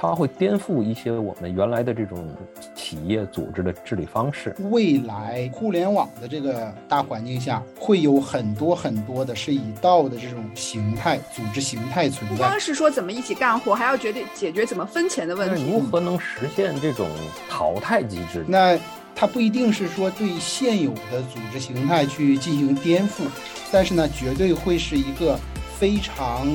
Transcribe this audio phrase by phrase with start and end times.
[0.00, 2.30] 它会颠覆一些我们原来的这种
[2.72, 4.54] 企业组织的治理方式。
[4.70, 12.36] 未来互联网的这个大环境下，会有很多很多的是以道的这种形态、组织形态存在。
[12.36, 15.68] 不光是说怎么一起干活，还要决定解决怎么分钱的问题。
[15.68, 17.08] 如何能实现这种
[17.50, 18.44] 淘汰机制？
[18.46, 18.78] 那
[19.16, 23.24] 它不一定是说对现有的组织形态去进行颠覆，
[23.72, 25.36] 但是呢，绝对会是一个
[25.76, 26.46] 非常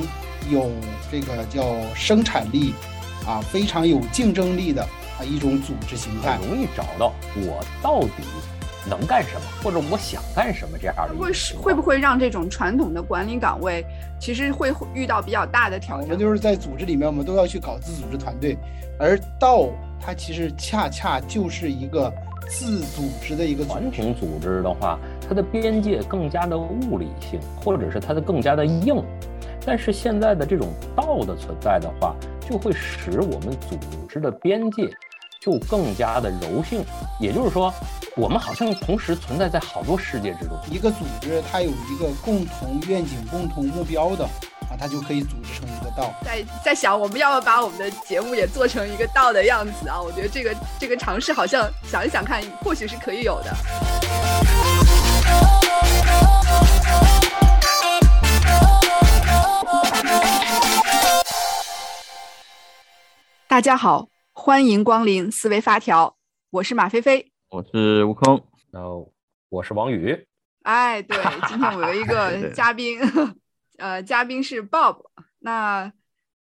[0.50, 0.70] 有
[1.12, 1.62] 这个叫
[1.94, 2.72] 生产力。
[3.26, 4.82] 啊，非常有竞争力的
[5.18, 8.22] 啊一种组织形态，容易找到我到底
[8.88, 11.14] 能干什么，或者我想干什么这样的。
[11.14, 13.84] 会是会不会让这种传统的管理岗位
[14.20, 16.04] 其实会遇到比较大的挑战？
[16.04, 18.58] 我们就是在组织里面，我们都要去搞自组织团队，
[18.98, 22.12] 而道它其实恰恰就是一个
[22.46, 29.02] 自组织的一个传统组织的话，它的边界更加的物理性，或者是它的更加的硬。
[29.64, 32.14] 但是现在的这种道的存在的话，
[32.48, 34.88] 就会使我们组织的边界
[35.40, 36.84] 就更加的柔性。
[37.20, 37.72] 也就是说，
[38.16, 40.58] 我们好像同时存在在好多世界之中。
[40.70, 46.12] 一个组织它有一个共同愿景、共同目标的啊，它就可以组织成一个道。
[46.24, 50.00] 在在想，我们要不要把我们的节目也做成一个道的样子啊？
[50.00, 53.54] 我觉得这个这个尝试好像想一想看，或许是可以有的。
[63.54, 66.16] 大家好，欢迎光临思维发条，
[66.50, 69.12] 我是马飞飞，我是悟空，然后
[69.48, 70.26] 我是王宇。
[70.64, 71.16] 哎，对，
[71.46, 72.98] 今天我有一个 嘉宾，
[73.78, 75.04] 呃，嘉宾是 Bob，
[75.38, 75.92] 那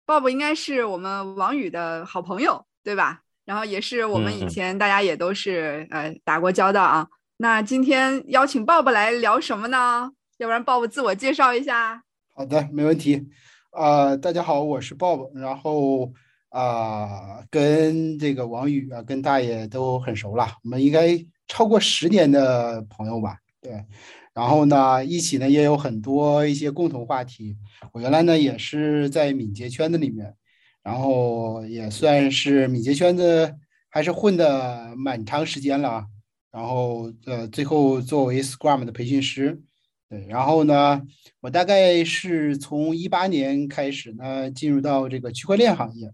[0.06, 3.22] Bob 应该是我们王宇的好朋友，对吧？
[3.44, 7.08] 然后也是我们以前大家也都是呃打过交道啊。
[7.38, 10.12] 那今天邀请 Bob 来聊什么呢？
[10.38, 12.04] 要不然 Bob 自我介绍一下。
[12.36, 13.28] 好的，没问题。
[13.72, 16.14] 呃，大家好，我是 Bob，然后。
[16.50, 23.38] 啊，跟这个王宇啊，跟大爷都很熟了，我们应该超过十年的朋友吧？
[23.62, 23.86] 对，
[24.34, 27.56] 然后呢，一起呢也有很多一些共同话题。
[27.94, 30.34] 我原来呢也是在敏捷圈子里面，
[30.82, 33.56] 然后也算是敏捷圈子
[33.90, 36.06] 还是混的蛮长时间了。
[36.52, 39.62] 然后呃，最后作为 Scrum 的培训师，
[40.10, 41.02] 对，然后呢，
[41.42, 46.12] 我大概是从一八年开始呢，进入到这个区块链行业。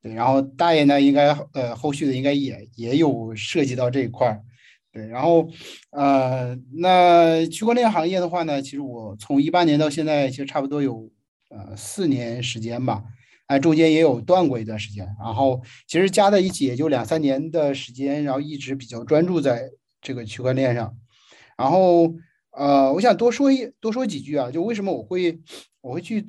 [0.00, 4.42] 对，然后大爷呢，应该呃后续的应该也也有涉及到这一块儿，
[4.92, 5.48] 对，然后
[5.90, 11.10] 呃那区块链行业的话呢，其实我从一八年到现在，其实差不多有
[11.50, 13.02] 呃四年时间吧，
[13.46, 19.68] 哎中间也有断过一段时间，然后其实加在一起也就两三年的时间，然后一直比较专注在
[20.00, 20.96] 这个区块链上，
[21.56, 22.14] 然后
[22.52, 25.40] 呃我想多说一多说几句啊，就为什么我会
[25.80, 26.24] 我会去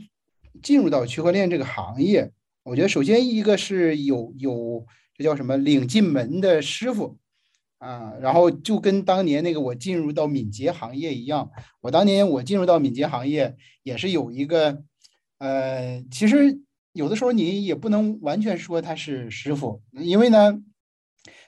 [0.63, 2.31] 进入到区块链这个行业。
[2.63, 7.17] 我觉得首先一个是有有这叫什么领进门的师傅
[7.79, 11.49] 啊，然后就跟当年那个我进入到敏捷行业一样，
[11.81, 14.83] 我当年我进入到敏捷行业也是有一个
[15.39, 16.59] 呃，其实
[16.91, 20.61] 有的时候你也不能完全说他是师傅，因为呢，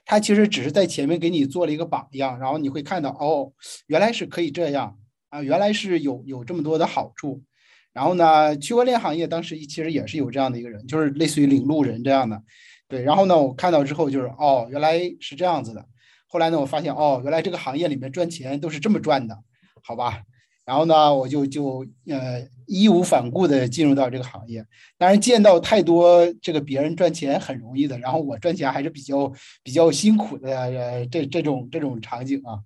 [0.06, 3.52] 他其实只是在前面给你做了一个榜样，然后你会看到哦，
[3.88, 4.98] 原来是可以这样
[5.30, 7.44] 啊，原来是有有这么多的好处。
[7.94, 12.42] 然后呢，区块链行业当时其实也是有这样的一个人，就是类似于领路人这样的，
[12.88, 13.04] 对。
[13.04, 15.86] 然后呢，我看到之后就是哦，原来是这样子的。
[16.28, 19.38] 后来呢，我发现哦，原来这个行业里面赚钱都是这么赚的，
[19.84, 20.22] 好吧。
[20.64, 24.64] 然后呢，我就就呃义无反顾的进入到这个行业。
[24.98, 29.30] 当然见到太多这个别人赚钱很容易的，然后我赚钱还是比较
[29.64, 32.60] 比较辛苦的呃这这种这种场景啊，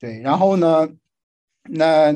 [0.00, 0.18] 对。
[0.22, 0.88] 然后呢，
[1.68, 2.14] 那。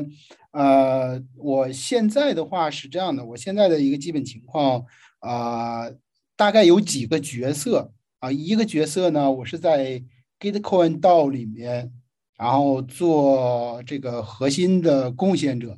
[0.51, 4.83] 呃，我现在的话是这样的，我现在的一个基本情况
[5.19, 5.87] 啊，
[6.35, 10.01] 大概有几个角色啊，一个角色呢，我是在
[10.39, 11.91] Gitcoin 道里面，
[12.39, 15.77] 然后做这个核心的贡献者，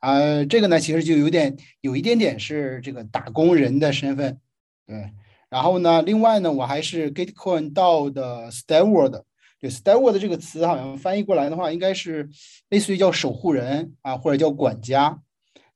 [0.00, 4.40] 啊，这个呢其实就有点有一点点是这个打工人的身份，
[4.84, 5.12] 对，
[5.48, 9.22] 然后呢，另外呢，我还是 Gitcoin 道的 Steward。
[9.60, 12.28] 对，steward 这个词好像翻译过来的话，应该是
[12.68, 15.20] 类似于叫守护人啊，或者叫管家。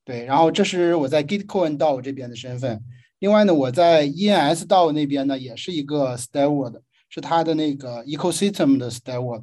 [0.05, 2.81] 对，然后这是我在 Gitcoin DAO 这边的身份。
[3.19, 9.43] 另外呢，我在 ENS 道那边呢，也是一个 steward，是他的那个 ecosystem 的 steward。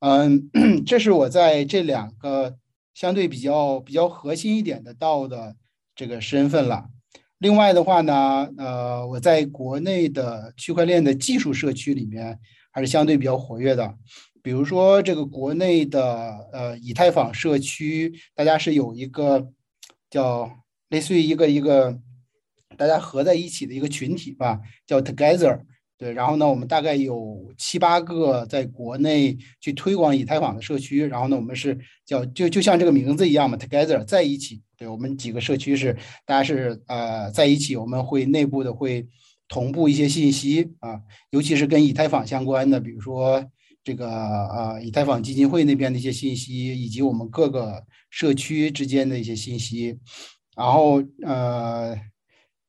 [0.00, 0.50] 嗯，
[0.84, 2.56] 这是我在这两个
[2.92, 5.54] 相对比较比较核心一点的道的
[5.94, 6.86] 这个身份了。
[7.38, 12.36] 另外的话呢，呃，我在国内的区块链的技术社区里面。
[12.70, 13.94] 还是相对比较活跃的，
[14.42, 19.48] 比如说这个国内的呃以太坊社区，大家是有一个
[20.08, 20.50] 叫
[20.88, 21.98] 类似于一个一个
[22.76, 25.60] 大家合在一起的一个群体吧，叫 Together。
[25.98, 34.62] 对，然后呢，我们大概有七八个在国内去推广以太坊的社区，然后呢，我们是叫就就像这个名字一样嘛，Together 在一起。
[34.78, 35.94] 对我们几个社区是
[36.24, 39.06] 大家是呃在一起，我们会内部的会
[39.50, 43.44] 同步一些信息啊，尤其是跟以太坊相关的，比如说
[43.84, 49.98] 这个啊以太坊基金会那边的一些信息，以及我们各个社区之间的一些信息，
[50.56, 51.94] 然后呃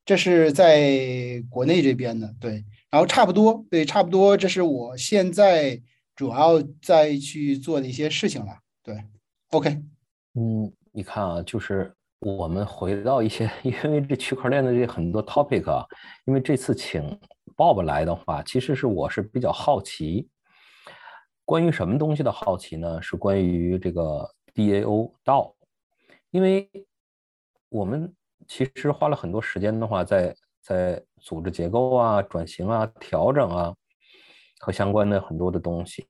[0.04, 2.66] 这是在国内这边的对。
[2.92, 5.82] 然后差不多，对，差不多，这是我现在
[6.14, 8.54] 主要在去做的一些事情了。
[8.84, 9.02] 对
[9.52, 9.82] ，OK，
[10.34, 15.86] 嗯，你看啊，就是我们回到一些， 因为这区块链的这很多 topic 啊，
[16.26, 17.20] 因为这次请
[17.58, 20.30] Bob 来的话，其实是我是比较好奇，
[21.46, 23.02] 关于什么东西的好奇呢？
[23.02, 25.56] 是关于这个 DAO 道，
[26.30, 26.70] 因为
[27.70, 28.14] 我们
[28.48, 31.04] 其实花了很多时间的话，在在。
[31.24, 33.76] 组织结构啊、转型啊、调整啊，
[34.60, 36.04] 和相关的很多的东西。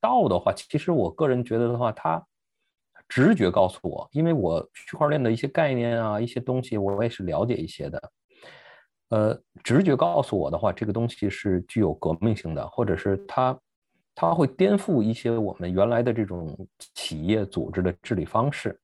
[0.00, 2.26] 道的话，其实我个人觉得的话，它
[3.10, 8.12] 直觉告诉我，因为我区块链的一些概念啊、一些东西，我也是了解一些的。
[9.08, 13.58] 呃，直觉告诉我的话，这个东西是具有革命性的，或者是它
[14.14, 16.56] 它会颠覆一些我们原来的这种
[16.94, 18.80] 企业组织的治理方式。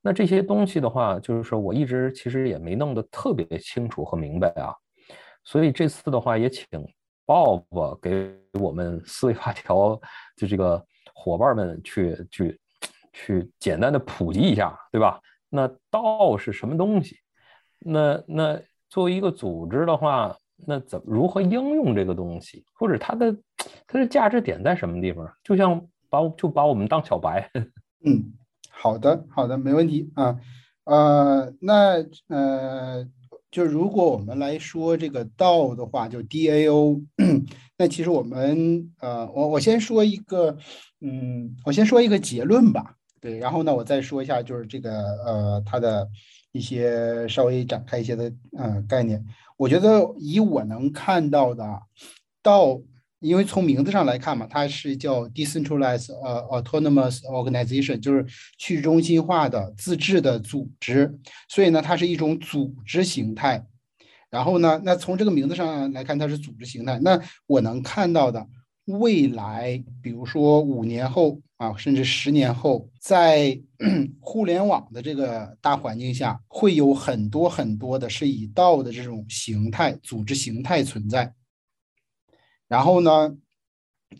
[0.00, 4.72] 那这些东西的话，就是说我一直其实也没弄得特别清楚和明白啊，
[5.44, 6.64] 所以这次的话也请
[7.26, 10.00] Bob 给我们思维发条
[10.36, 12.60] 就这个伙伴们去去
[13.16, 15.18] 去简单的普及一下，对吧？
[15.48, 17.16] 那道是什么东西？
[17.78, 18.60] 那那
[18.90, 20.36] 作为一个组织的话，
[20.66, 23.34] 那怎么如何应用这个东西，或者它的
[23.86, 25.26] 它的价值点在什么地方？
[25.42, 27.50] 就像把就把我们当小白，
[28.04, 28.34] 嗯。
[28.78, 30.38] 好的，好的，没问题啊，
[30.84, 33.08] 呃，那呃，
[33.50, 37.02] 就如果我们来说这个道的话，就 DAO，
[37.78, 40.58] 那其实我们呃，我我先说一个，
[41.00, 44.92] 嗯，我先说一个结论吧，对，然后呢，我再说一下就是这个
[45.24, 46.08] 呃，它的
[46.52, 49.24] 一些稍微展开一些的呃概念，
[49.56, 51.64] 我觉得以我能看到的
[52.42, 52.80] 到。
[53.20, 58.24] 因为从名字上来看嘛，它是叫 decentralized 呃 autonomous organization，就是
[58.58, 63.66] 去中心化的自治的组织，所以呢，它是一种组织形态。
[64.28, 67.00] 然后呢，那从这个名字上来看，它是组织形态。
[67.00, 68.46] 那我能看到的
[68.84, 73.58] 未来，比如说五年后啊，甚至十年后，在
[74.20, 81.34] 互联网的这个大环境下，会有很多很多的是以道的这种形态、组织形态存在。
[82.68, 83.36] 然后呢，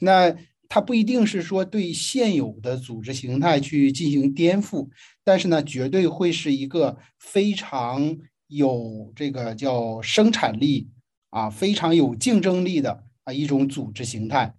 [0.01, 0.35] 那
[0.69, 4.89] 它不一定是说对现有的组织形态去进行颠覆，
[5.23, 8.17] 但是呢，绝对会是一个非常
[8.47, 10.89] 有这个叫生产力
[11.31, 14.55] 啊，非常有竞争力的啊一种组织形态。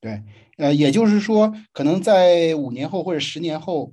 [0.00, 0.22] 对，
[0.58, 3.92] 呃，也就是说，可能在五年后或者十年后，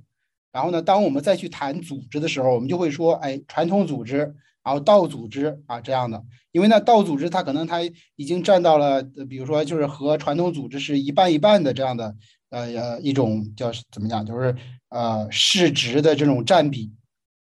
[0.52, 4.34] 然后呢，当我们再去谈组织的时候，我们就会说，哎，传统组织。
[4.64, 7.82] 然后道组织啊这样的，因为呢道组织它可能它
[8.16, 12.16] 已经占到了，比如说就是和传统组织是一半一半的这样的，
[12.48, 14.56] 呃呃一种叫怎么讲，就是
[14.88, 16.90] 呃市值的这种占比，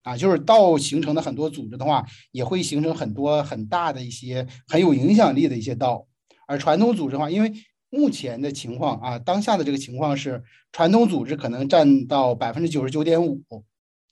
[0.04, 6.08] 啊，就是道形成的很多组织的话，也会形成很多很大的一些很有影响力的一些道，
[6.48, 7.52] 而传统组织的话，因为
[7.92, 13.44] 目前的情况啊，当下的这个情况是传统组织可能占到百分之九十九点五，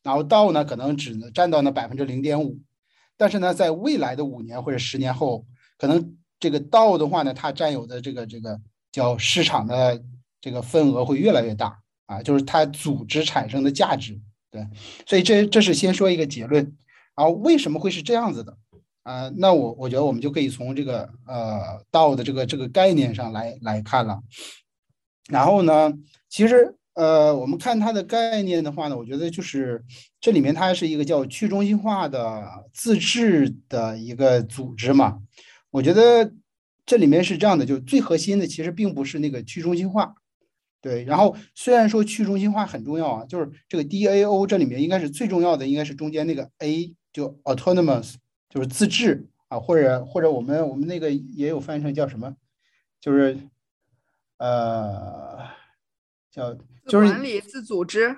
[0.03, 2.59] 然后道呢可能只能占到那百分之零点五。
[3.17, 5.45] 但是呢，在未来的五年或者十年后，
[5.77, 8.59] 可能这个道的话呢，它占有的这个这个
[8.91, 10.03] 叫市场的
[10.41, 14.19] 这个份额会越来越大啊，就是它组织产生的价值。
[14.51, 14.67] 对，
[15.05, 16.75] 所以这这是先说一个结论。
[17.15, 18.57] 然后为什么会是这样子的
[19.03, 19.31] 啊？
[19.37, 24.19] 那我我觉得我们就可以从这个呃道的这个这个概念上来来看了。
[25.29, 25.93] 然后呢，
[26.29, 26.75] 其实。
[26.95, 29.81] 呃，我们看它的概念的话呢，我觉得就是
[30.19, 35.19] 这里面它是一个叫去中心化的自治的一个组织嘛。
[35.71, 36.33] 我觉得
[36.85, 40.13] 这里面是这样的，就最核心的其实并不是那个去中心化，
[40.81, 41.05] 对。
[41.05, 48.15] 然后虽然说去中心化很重要啊，就是这个 DAO 这里面应该是最重要的，应该是中间那个 A 就 autonomous
[48.49, 52.35] 就是自治啊，或者或者我们我们那个也有翻译成叫什么，
[52.99, 53.37] 就是
[54.37, 55.39] 呃
[56.31, 56.57] 叫。
[56.87, 58.17] 就是管理自组织，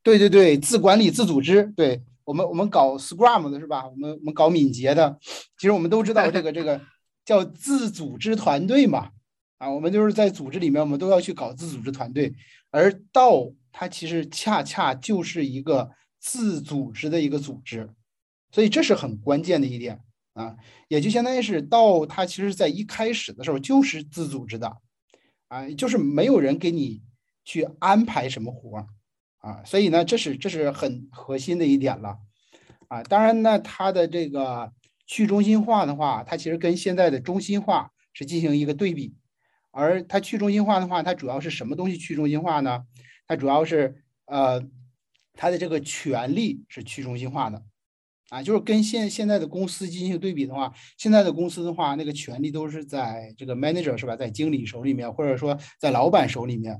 [0.00, 1.64] 对对对，自管理自组织。
[1.76, 3.88] 对我们我们搞 Scrum 的是吧？
[3.88, 5.18] 我们我们搞敏捷的，
[5.58, 6.80] 其实我们都知道这个这个
[7.24, 9.10] 叫自组织团队嘛。
[9.58, 12.32] 啊，我们就是在组织里面，我们都要去搞自组织团队。
[12.70, 17.90] 而道它其实恰恰就是一个自组织的一个组织。
[18.50, 20.00] 所以这是很关键的一点
[20.32, 20.56] 啊，
[20.88, 24.76] 也就相当于是道它其实在一开始的时候就是自组织的，
[25.48, 27.02] 啊，就是没有人给你
[27.44, 28.86] 去安排什么活儿
[29.38, 32.18] 啊，所以呢，这是这是很核心的一点了
[32.88, 33.02] 啊。
[33.02, 34.72] 当然呢，它的这个
[35.06, 39.14] 去中心化的话，它其实跟现在的中心化是进行一个对比，
[39.70, 42.84] 而它去中心化的话，它主要是什么东西去中心化呢？
[43.26, 44.62] 它主要是呃，
[45.34, 47.62] 它的这个权利是去中心化的。
[48.28, 56.76] 啊，就是跟现现在的公司进行对比的话，现在的公司的话，那个权利都是在这个 manager 是吧，在经理手里面，或者说在老板手里面，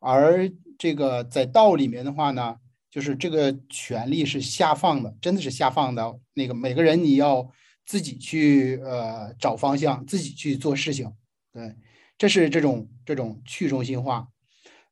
[0.00, 2.56] 而这个在道里面的话呢，
[2.90, 6.18] 就是这个权利是下放的，真的是下放的。
[6.32, 7.46] 那个每个人你要
[7.84, 11.12] 自己去呃找方向，自己去做事情，
[11.52, 11.74] 对，
[12.16, 14.28] 这是这种这种去中心化。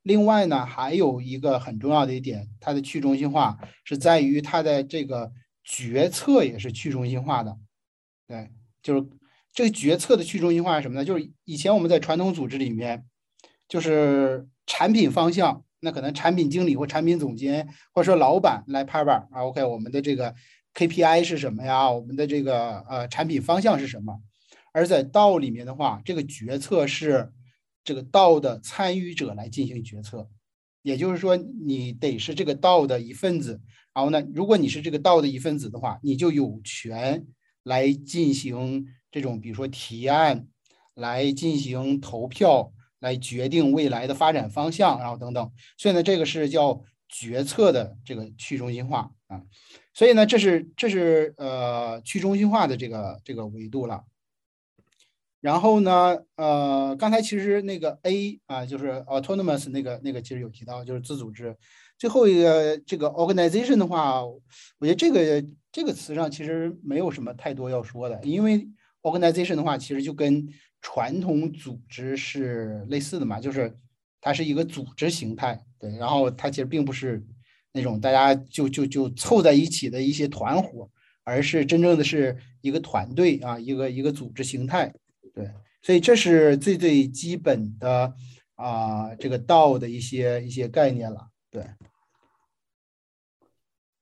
[0.03, 5.33] 另外呢，还有一个很重要的一点，它的去中心化是在于它的这个。
[5.65, 7.59] 决策也是去中心化的，
[8.29, 8.51] 对，
[8.83, 9.09] 就是
[9.53, 11.05] 这个决策的去中心化是什么呢？
[11.05, 13.07] 就是以前我们在传统组织里面，
[13.67, 20.35] 就是产品方向，那可能产品经理或产品总监或者说老板来拍板啊，OK，我们的这个
[20.75, 21.91] KPI 是什么呀？
[21.91, 24.21] 我们的这个呃产品方向是什么？
[24.73, 27.33] 而在道里面的话，这个决策是
[27.85, 30.29] 这个道的参与者来进行决策，
[30.85, 33.59] 也就是说，你得是这个道的一份子。
[33.95, 37.25] 然后呢，如果你是这个道的一份子的话，你就有权
[37.63, 40.47] 来进行这种，比如说提案，
[40.93, 45.51] 来进行投票，来决定未来的发展方向，然后等等。
[45.79, 49.43] 所以呢，这个是叫决策的这个去中心化啊。
[49.95, 54.05] 所以呢，这是这是呃去中心化的这个这个维度了。
[55.45, 61.55] 然后呢，呃，刚才其实那个 A 啊，就是 autonomous 那个那个其实有提到，就是自组织。
[61.99, 64.41] 最后一个这个 organization 的话，我
[64.81, 68.67] 觉得这个这个词上其实没有什么太多要说的，因为
[69.03, 70.49] organization 的话，其实就跟
[70.81, 73.77] 传统组织是类似的嘛，就是
[74.23, 77.23] 它是一个组织形态，对，然后它其实并不是
[77.71, 80.89] 那种大家就就就凑在一起的一些团伙，
[81.23, 84.91] 而是真正的是一个团队啊，一个一个组织形态，
[85.35, 85.51] 对，
[85.83, 88.15] 所以这是最最基本的
[88.55, 91.29] 啊，这个道的一些一些概念了。
[91.51, 91.67] 对，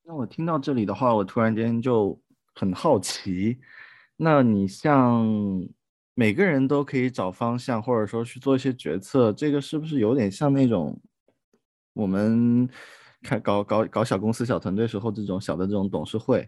[0.05, 2.21] 那我听到这里的话，我突然间就
[2.55, 3.59] 很好奇，
[4.17, 5.27] 那你像
[6.15, 11.01] 每个人都可以找方向，或者说去做一些决策，这个是不是有点像那种
[11.95, 12.69] 我们
[13.23, 16.47] 看搞搞搞小公司、小团队时候这种小的这种董事会、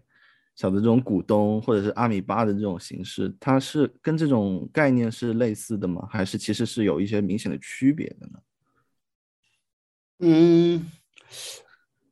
[0.55, 6.07] 小的这种股东，或者是阿米巴的这种形式，它是跟这种概念是类似的吗？
[6.09, 8.39] 还是其实是有一些明显的区别的呢？
[10.19, 10.89] 嗯，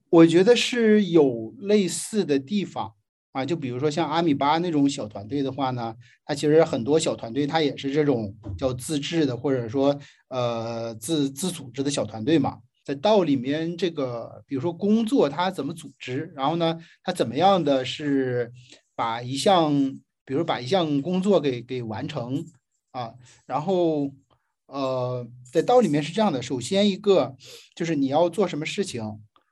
[0.10, 2.94] 我觉得是有类似的地方
[3.32, 5.96] 啊，就比如说像阿米巴那种小团队的话呢，
[6.26, 9.98] 它其实很多小团队它也是这种叫自治的，或者说
[10.28, 18.52] 呃自自组织的小团队嘛，在道里面这个，比如说工作它怎么组织，然后呢，它怎么样的是
[18.96, 19.74] 把一项，
[20.26, 22.46] 比如把一项工作给给完成
[22.92, 23.14] 啊，
[23.46, 24.14] 然后。
[24.66, 27.36] 呃，在道里面是这样的，首先一个
[27.76, 29.04] 就是你要做什么事情，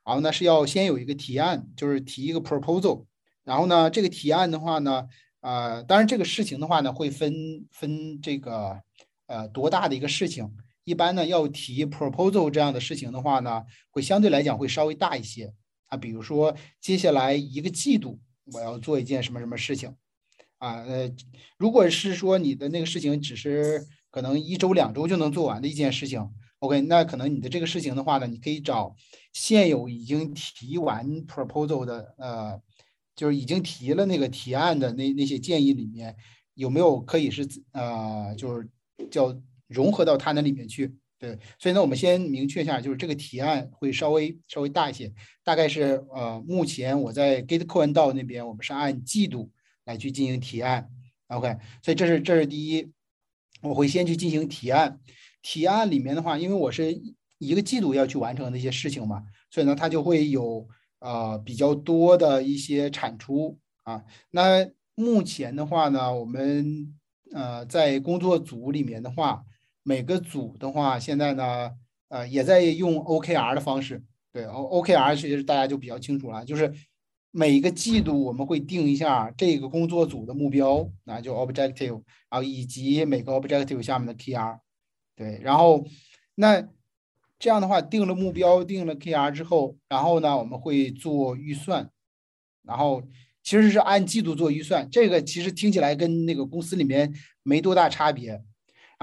[0.04, 3.04] 然后呢是要先有一个提案，就是提一个 proposal，
[3.44, 5.06] 然后呢这个提案的话呢，
[5.40, 7.32] 呃，当然这个事情的话呢会分
[7.70, 8.80] 分这个
[9.26, 10.50] 呃多大的一个事情，
[10.84, 15.52] 一般呢要提 proposal 这样的事情的话呢，会相对来讲会稍微大一些
[15.86, 18.20] 啊，比如说接下来一个季度
[18.52, 19.94] 我要做一件什么什么事情
[20.58, 21.10] 啊，呃，
[21.58, 23.86] 如果是说你的那个事情只是。
[24.12, 26.20] 可能一周两周就能做完的一件事情
[26.58, 28.94] ，OK，那可能你的这个事情的话呢，你可以找
[29.32, 32.60] 现有已经提完 proposal 的，呃，
[33.16, 36.14] 就是已经提了那个提案的那那些建议里面，
[36.52, 38.68] 有没有可以是呃，就是
[39.10, 39.34] 叫
[39.72, 40.94] 融合到它那里面去？
[41.18, 45.12] 对，所以呢，我们先明确一下，就是这个提案会稍微稍微大一些，
[45.44, 49.48] 大概是呃，目前我在 Gitcoin 道那边，我们是按季度
[49.84, 50.90] 来去进行提案
[51.28, 52.90] ，OK，所以这是这是第一。
[53.62, 54.98] 我会先去进行提案，
[55.40, 56.92] 提案里面的话，因为我是
[57.38, 60.66] 一个季度要去完成的一些事情嘛，所以呢，它就会有
[60.98, 64.02] 呃比较多的一些产出啊。
[64.30, 66.92] 那目前的话呢，我们
[67.32, 69.44] 呃在工作组里面的话，
[69.82, 71.70] 每个组的话，现在呢
[72.08, 76.72] 呃也在用 OKR 的方式，对，O OKR 其实大家就比较清楚了，就是。
[77.34, 84.58] 每一个季度我们会定一下这个工作组的目标，那就 objective，然后以及每个 objective 下面的 KR，
[85.16, 85.82] 对，然后
[86.34, 86.68] 那
[87.38, 91.88] 这样的话定了目标，定了 KR 之后，然后呢我们会做预算，
[92.64, 93.02] 然后
[93.42, 94.86] 其实是按季度做预算。
[94.90, 97.10] 这个其实听起来跟那个公司里面
[97.42, 98.42] 没多大差别。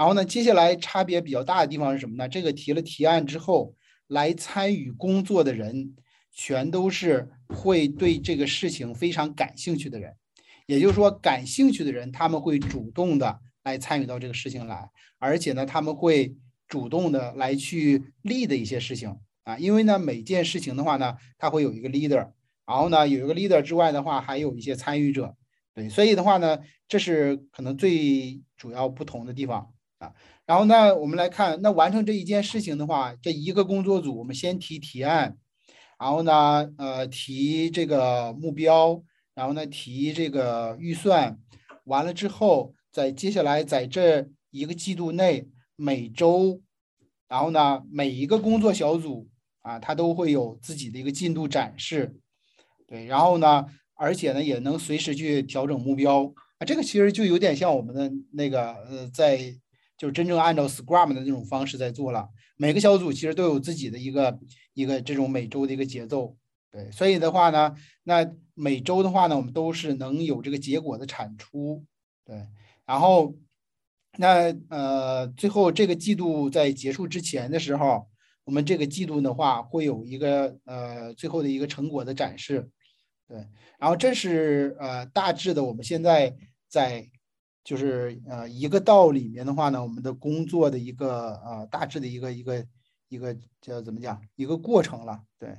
[0.00, 2.26] 然后呢，接下来差别比较大的地方是什么呢？
[2.26, 3.74] 这个提了提案之后，
[4.06, 5.94] 来参与工作的人，
[6.32, 10.16] 全都是会对这个事情非常感兴趣的人。
[10.64, 14.88] 也就是说，感兴趣的人他们会主动的来参与到这个事情来，
[15.18, 16.34] 而且呢，他们会
[16.66, 19.14] 主动的来去立的一些事情
[19.44, 19.58] 啊。
[19.58, 22.30] 因为呢，每件事情的话呢，它会有一个 leader，
[22.64, 25.36] 然后呢，有一个 leader 之外的话，还有一些参与者。
[25.74, 29.70] 对，所以的话呢，这是可能最主要不同的地方。
[30.00, 30.12] 啊，
[30.46, 35.36] 然后呢，我们来看，那完成这一件事情的话，这一个工作组，我们先提提案，
[35.98, 39.02] 然后呢，呃，提这个目标，
[39.34, 41.38] 然后呢，提这个预算，
[41.84, 46.62] 完了之后，在接下来在这一个季度内，每周，
[47.28, 49.28] 然后呢，每一个工作小组
[49.60, 52.16] 啊，它都会有自己的一个进度展示，
[52.86, 56.24] 对，然后呢，而且呢，也能随时去调整目标。
[56.58, 59.38] 啊，这个其实就有点像我们的那个呃，在
[60.00, 62.26] 就真正按照 Scrum 的那种方式在做了，
[62.56, 64.40] 每个小组其实都有自己的一个
[64.72, 66.34] 一个这种每周的一个节奏，
[66.72, 71.84] 对，所以的话呢，那每周的话呢，我们都是能有这个结果的产出，
[72.24, 72.46] 对，
[72.86, 73.36] 然后
[74.16, 78.08] 那呃最后这个季度在结束之前的时候，
[78.44, 82.70] 我们这个季度的话会有一个呃最后的一个成果的展示，
[83.28, 83.36] 对，
[83.78, 86.34] 然后这是呃大致的我们现在
[86.70, 87.10] 在。
[87.70, 92.66] 就是呃一个道里面的话呢，我们的工作的一个呃大致的一个一个
[93.08, 95.20] 一个叫怎么讲一个过程了。
[95.38, 95.56] 对，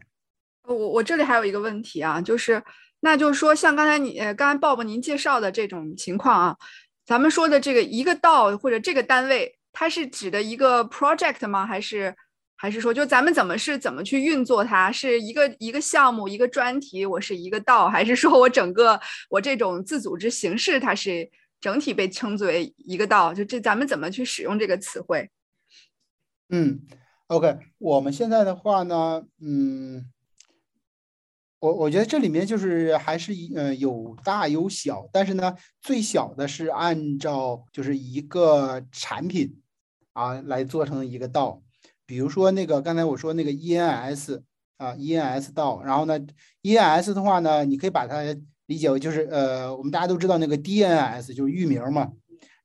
[0.65, 2.61] 我我这里还有一个问题啊，就是
[2.99, 6.57] 那就是说像刚才你呃刚才鲍勃您介绍的这种情况啊，
[7.05, 11.65] 咱们说的这个一个道或者这个单位，它是指的一个 project 吗？
[11.65, 12.13] 还是
[12.57, 14.91] 还是说就咱们怎么是怎么去运作它？
[14.91, 18.99] 是一个一个项目一个专题，我是一个道，还是说我整个
[19.29, 21.31] 我这种自组织形式它是？
[21.61, 25.29] 整体被称作为一个道，就这咱们怎么去使用这个词汇？
[26.49, 26.81] 嗯
[27.27, 30.11] ，OK，我们现在的话呢，嗯，
[31.59, 39.61] 我我觉得这里面就是还是呃有大有小，但是呢，最小的是按照就是一个产品
[40.13, 41.61] 啊来做成一个道，
[42.07, 44.41] 比如说那个刚才我说那个 ENS
[44.77, 46.19] 啊 ENS 道，然后呢
[46.63, 48.35] ENS 的话呢，你可以把它。
[48.71, 52.09] 理解为就是呃，我们大家都知道那个 DNS 就是域名嘛，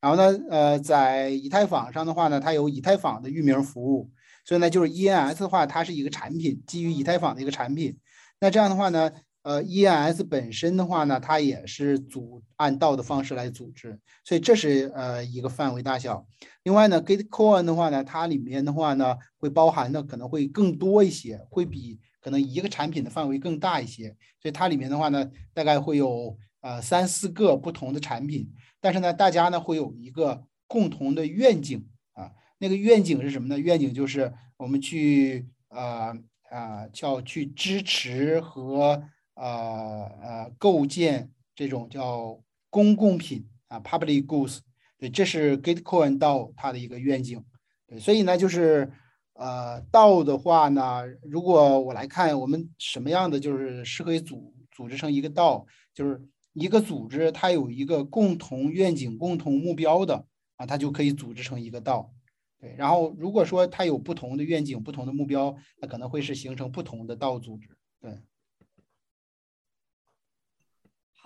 [0.00, 4.08] 然后呢，呃，在以太坊上的话呢，它有以太坊的域名服务，
[4.44, 7.98] 所以呢，就是 ENS 的话，它是一个产品，基于以太坊的一个产品。
[8.38, 9.10] 那这样的话呢，
[9.42, 16.24] 呃，ENS 本身的话呢，它也是组按道的方式来组织，所以这是呃一个范围大小。
[16.62, 21.98] 另外呢，Gitcoin 的话呢，它里面的话呢，会包含的可能会更多一些，会比。
[22.26, 24.08] 可能一个产品的范围更大一些，
[24.42, 33.56] 所以它里面的话呢，大概会有呃三四个不同的产品，但是呢，大家呢会有一个共同的愿景啊，那个愿景是什么呢？
[33.56, 36.12] 愿景就是我们去呃
[36.50, 44.58] 呃叫去支持和呃呃构建这种叫公共品啊，public goods，
[44.98, 47.44] 对，这是 Gitcoin 到它的一个愿景，
[47.86, 48.90] 对，所以呢就是。
[49.38, 56.20] 呃，道的话呢，如果我来看，我们什么样的就是适合组组织成一个道，就是
[56.54, 62.12] 一个组织，它有一个共同愿景、共同目标的啊，它就可以组织成一个道。
[62.58, 67.68] 对，然后如果说它有不同的愿景、不同的目标，那可能会是形成不同的道组织。
[68.00, 68.18] 对。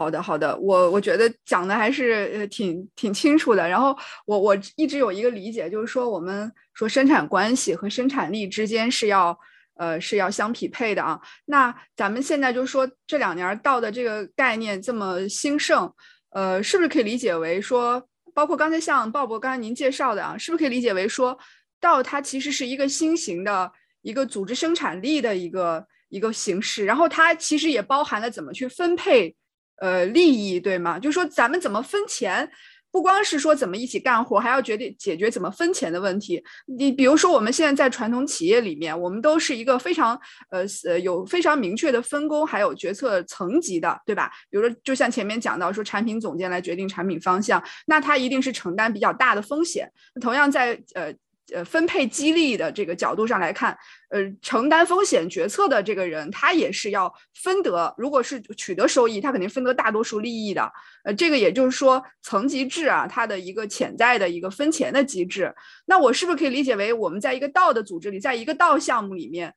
[0.00, 3.68] 好的，好的，我我觉得讲的还是呃挺挺清楚的。
[3.68, 9.38] 然后我我一直有一个理解，就是说我们说生产关系和生产力之间是要
[9.74, 11.20] 呃是要相匹配的啊。
[11.44, 15.92] 那咱们现在就说这两年到的这个概念这么兴盛，
[16.30, 21.38] 呃，是不是可以理解为说，包括刚才像鲍勃刚才您介绍的啊，是不是可以理解为说
[21.78, 29.36] 道它其实是一个新型的一个组织生产力的一个一个形式，然后它其实也包含了怎么去分配。
[29.80, 30.98] 呃，利益对吗？
[30.98, 32.48] 就是说，咱们怎么分钱，
[32.92, 36.42] 不光是说怎么一起干活，还要决定解决怎么分钱的问题。
[36.78, 40.14] 你比如说，我们现在在传统企业里面，我们都是一个非常
[40.50, 44.30] 呃呃有非常明确的分工，还有决策层级的，对吧？
[44.50, 49.90] 比如说，就像前面讲到说，产品总监来决定产品方向，那他一定是承担比较大的风险。
[50.20, 51.12] 同样在呃。
[51.52, 53.76] 呃，分配激励的这个角度上来看，
[54.10, 60.70] 呃，承担风险决策的这个人，他也是要分得，如果是取得收益，他肯定分得大多数利益的。
[61.04, 65.54] 呃，这个也就是说，层级制啊，它的一个潜在的一个分钱的机制。
[65.86, 69.54] 那我是不是可以理解为，我们在一个道的组织里，在一个道项目里面，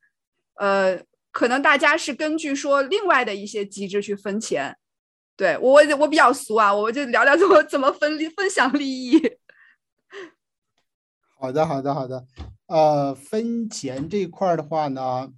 [0.56, 1.00] 呃，
[1.32, 4.76] 可能大家是根据说另外的一些机制去分钱，
[5.36, 9.22] 对我我比较俗啊，我就聊聊怎么怎么分利分享利益。
[11.44, 12.26] 好的，好的，好的。
[12.68, 15.30] 呃，分钱这一块的话呢，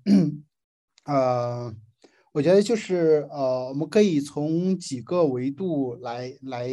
[1.05, 1.73] 呃，
[2.31, 6.67] 我觉得就是呃，我们可以从几个维度来来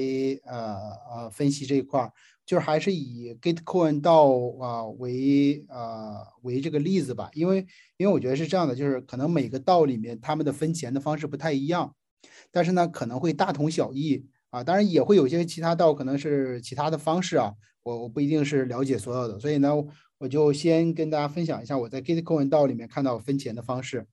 [0.45, 0.77] 呃
[1.11, 2.13] 呃分析这一块，
[2.45, 4.27] 就是还是以 Gitcoin 到
[4.61, 7.67] 啊为呃为这个例子吧，因为
[7.97, 11.95] 因为我觉得是这样的，就是可能每个道里面他们的分钱的方式不太一样。
[12.51, 19.73] 但是呢，可能会大同小异啊，当然也会有些其他道可能是其他的方式啊，我我不一定是了解所有的，所以呢，
[20.19, 24.07] 我就先跟大家分享一下我在 Gitcoin 道里面看到分钱的方式。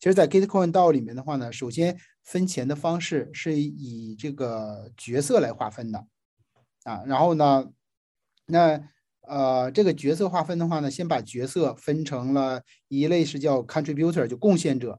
[0.00, 6.04] 其实，在 Gitcoin 道里面的话呢，首先分钱的方式是以这个角色来划分的
[6.82, 7.68] 啊，然后呢，
[8.46, 8.80] 那
[9.22, 14.98] 呃这个角色划分的话呢，先把角色分成了一类是叫 Contributor，就贡献者。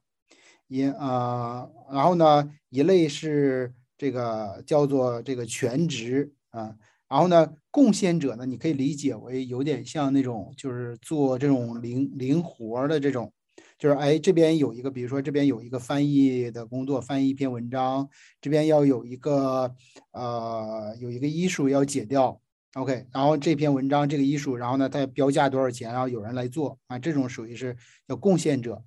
[0.68, 6.76] 一啊，然后呢，一类是这个叫做这个全职啊，
[7.08, 13.32] 然后呢，贡献者呢，你可以理解为有点像那种就是做这种零零活的这种，
[13.78, 18.10] 就是哎这边有一个，比如说这边有一个翻译的工作，翻译一篇文章，
[18.42, 19.74] 这边要有一个
[20.12, 22.42] 呃有一个医术要解掉
[22.74, 27.76] ，OK，然后这篇文章这个医术，然后呢它标价多少钱，然后有人来做啊，这种属于是
[28.08, 28.84] 叫贡献者。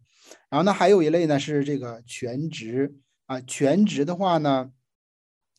[0.51, 2.95] 然后呢，还有一类呢是这个全职
[3.27, 4.71] 啊，全职的话呢，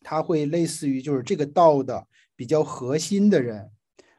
[0.02, 3.70] 它会类似于就是这个道的比较核心的人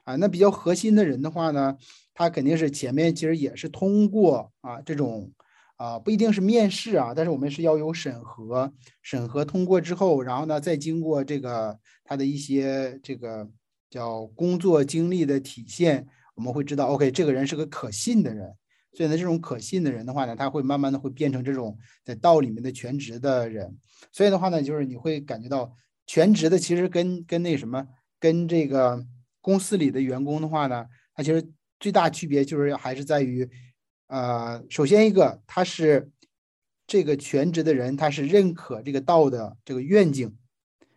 [0.03, 1.77] 啊，那比较核心的人的话呢，
[2.13, 5.31] 他肯定是前面其实也是通过啊这种
[5.77, 13.49] 啊不一定是面试啊，但是我们是要有审核，审核通过之后，然后呢再经过这个他的一些这个
[13.89, 18.53] 叫工作经历的体现，我们会知道，OK，这个人是个可信的人。
[18.93, 23.77] 所以呢，这种可信的人的话呢，他会慢慢的会变成这种在道里面的全职的人。
[24.11, 25.73] 所以的话呢，就是你会感觉到
[26.05, 27.87] 全职的其实跟跟那什么，
[28.19, 29.05] 跟这个
[29.39, 31.41] 公司里的员工的话呢，他其实
[31.79, 33.49] 最大区别就是还是在于，
[34.07, 36.11] 呃，首先一个他是
[36.85, 40.35] 这个全职的人，他是认可这个道的这个愿景。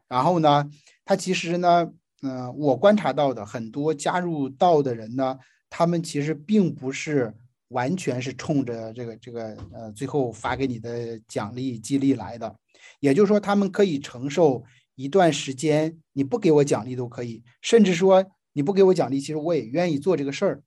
[0.08, 0.68] 然后呢，
[1.04, 5.38] 他其实呢，嗯，我观察到的很多加入道的人呢，
[5.70, 7.32] 他们其实并不是。
[7.74, 12.56] 完全是冲着这个这个呃，最后发给你的奖励激励来的，
[13.00, 14.62] 也就是说，他们可以承受
[14.94, 20.62] 一段时间你不给我奖励都可以，甚至说你不给我奖励，其实我也愿意做这个事儿，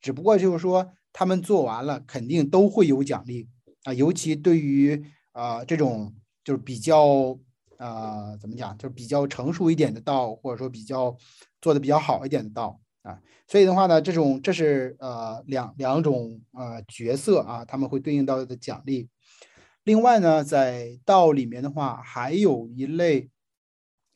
[0.00, 3.48] 只不过就是说他们做完了肯定都会有奖励。
[3.82, 6.14] 啊，尤其对于啊这种
[6.44, 7.36] 就是比较
[7.76, 11.14] 啊怎么讲，就是比较成熟一点的道，或者说比较
[11.60, 12.80] 做的比较好一点的道。
[13.04, 19.08] 啊，所以的话呢，这种这是呃两两种呃角色啊，他们会对应到的奖励。
[19.84, 23.28] 另外呢，在道里面的话，还有一类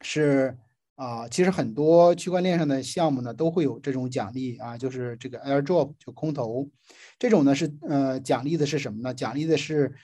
[0.01, 0.57] 是
[0.95, 6.71] 啊，其实很多区块链上的项目呢都会有这种奖励啊，就是这个 airdrop 就空投，
[7.19, 9.13] 这种呢是呃奖励的是什么呢？
[9.13, 9.95] 奖励的是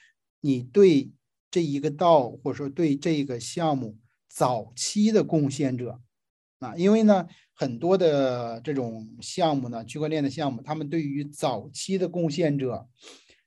[0.42, 1.10] 你对
[1.50, 3.96] 这一个道或者说对这个项目
[4.28, 5.98] 早期的贡献者
[6.64, 7.26] 啊，因为呢。
[7.56, 12.84] 很多的这种项目呢，区块链的项目，他们对于早期的贡献者，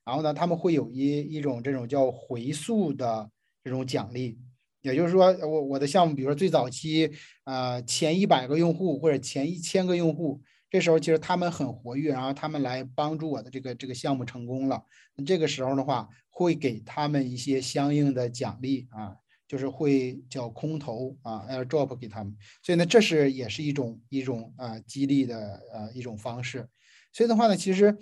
[0.05, 3.29] 然后呢，他们会有一一种这种叫回溯的
[3.65, 4.39] 这种奖励，
[4.81, 7.11] 也就是说，我我的项目，比如说最早期，
[7.43, 14.81] 呃，前一百个用户或者前一千个用户，这时候其实他们很活跃，然后他们来帮助我的这个这个项目成功了，
[15.25, 19.17] 这个时候的话，会给他们一些相应的奖励啊。
[19.47, 26.67] 就是会叫空投啊，airdrop 给他们，所以呢，这是也是一种一种啊激励的呃一种方式。
[27.13, 27.97] 所以的话呢，其实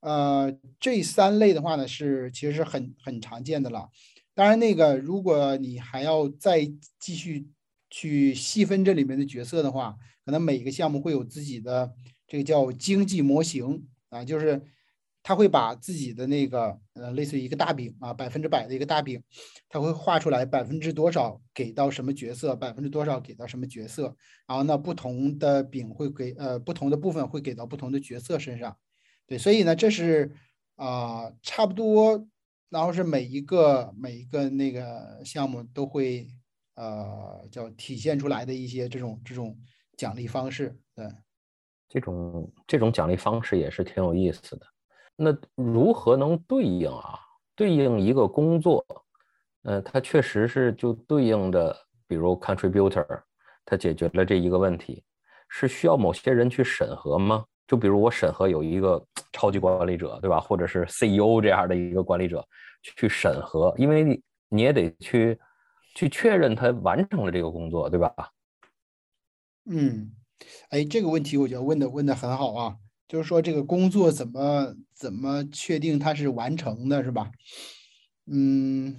[0.00, 3.90] 呃这三类的话呢是其实是很很常见的了。
[4.34, 6.66] 当然，那个如果你还要再
[6.98, 7.46] 继续
[7.90, 11.92] 去细分这里面的角色的话，可能每个项目会有自己的
[12.26, 14.62] 这个叫经济模型啊，就是。
[15.26, 19.20] 他会把自己的那个呃，类似于一个大饼啊，百分之百的一个大饼，
[19.68, 24.14] 他会画出来百分之多少给到什么角色，百分之多少给到什么角色，
[24.46, 28.76] 然后呢，不同的饼会给呃不同的部分会给到不同的角色身上，
[29.26, 30.30] 对，所以呢，这是
[30.76, 32.28] 啊差不多，
[32.70, 36.28] 然后是每一个每一个那个项目都会
[36.76, 39.58] 呃叫体现出来的一些这种这种
[39.96, 41.04] 奖励方式，对，
[41.88, 44.64] 这种这种奖励方式也是挺有意思的。
[45.16, 47.18] 那如何能对应啊？
[47.54, 48.84] 对应一个工作，
[49.62, 51.74] 呃，它确实是就对应的，
[52.06, 53.22] 比如 contributor，
[53.64, 55.02] 它解决了这一个问题，
[55.48, 57.44] 是需要某些人去审核吗？
[57.66, 59.02] 就比如我审核有一个
[59.32, 60.38] 超级管理者，对吧？
[60.38, 62.46] 或者是 CEO 这样的一个管理者
[62.82, 65.38] 去审核，因为你你也得去
[65.94, 68.12] 去确认他完成了这个工作，对吧？
[69.64, 70.12] 嗯，
[70.70, 72.76] 哎，这个问题我觉得问的问的很好啊，
[73.08, 77.30] 就是说这个工作怎么怎么确定它是完成的，是吧？
[78.26, 78.96] 嗯，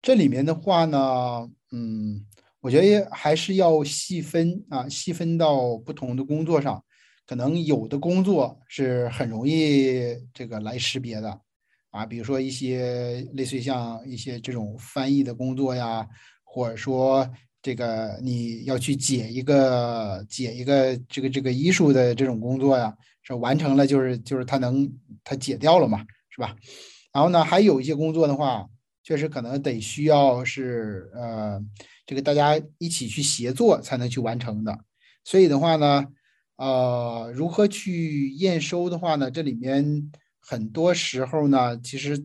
[0.00, 2.24] 这里面的话呢，嗯，
[2.60, 6.84] 我觉得还是要细分啊，细分到不同的工作上，
[7.26, 11.40] 可能有的工作是很容易这个来识别的。
[11.90, 16.06] 啊，比如说一些类似于像一些这种翻译的工作呀，
[16.44, 17.28] 或者说
[17.66, 24.88] 这个你要去解一个解一个这个这个医术的这种工作呀，是完成了就是就是他能
[25.24, 26.54] 他解掉了嘛，是吧？
[27.12, 28.68] 然后呢，还有一些工作的话，
[29.02, 31.60] 确实可能得需要是呃
[32.06, 34.78] 这个大家一起去协作才能去完成的。
[35.24, 36.06] 所以的话呢，
[36.58, 40.12] 呃，如何去验收的话呢，这里面。
[40.48, 42.24] 很多时候呢，其实，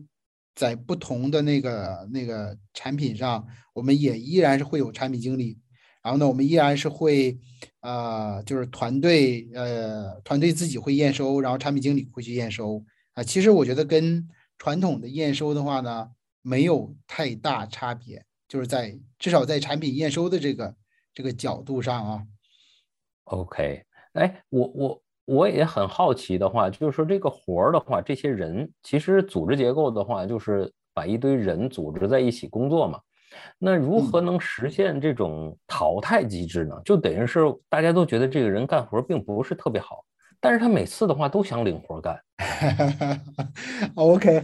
[0.54, 5.58] 在不同的那个那个产品上，我们也依然是会有产品经理，
[6.02, 7.38] 然后呢，我们依然是会，
[7.80, 12.84] 呃，就是团队，呃，团队自己会验收，然后产品经理会去验收
[13.14, 13.22] 啊。
[13.22, 16.10] 其实我觉得跟传统的验收的话呢，
[16.42, 20.76] 没有太大差别，就是在至少在产品验收的这个
[21.14, 22.26] 这个角度上啊。
[23.24, 25.02] OK，哎，我我。
[25.24, 33.00] 我也很好奇的话，就是说这个活儿的话，这些人其实组织结构的话，就是把一堆人组织在一起工作嘛。
[33.58, 36.74] 那如何能实现这种淘汰机制呢？
[36.84, 40.04] 就等于是大家都觉得这个人干活并不是特别好，
[40.38, 42.20] 但是他每次的话都想领活干。
[43.94, 44.42] OK，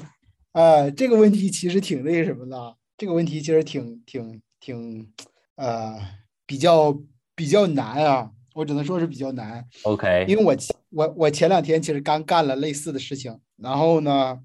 [0.53, 5.13] 呃，这个问题其实挺那什么的，这个问题其实挺挺挺
[5.57, 5.99] 呃
[6.47, 6.97] 比较
[7.35, 8.31] 比较难啊。
[8.59, 10.53] 我只能说是比较难，OK，因为我
[10.91, 14.37] 我我前两天其实刚干了类似的事情，然后呢，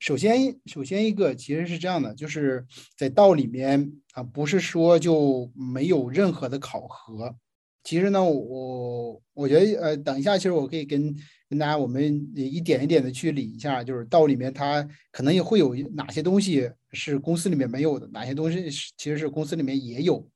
[0.00, 2.64] 首先首先一个其实是这样的，就是
[2.96, 7.34] 在道里面啊，不是说就没有任何的考核，
[7.84, 11.14] 其实呢，我我觉得呃，等一下，其实我可以跟
[11.50, 12.02] 跟大家我们
[12.34, 20.26] 一点一点的去理一下，就是道里面它可能也会有哪些东西是公司里面没有的，哪些东西是其实是公司里面也有，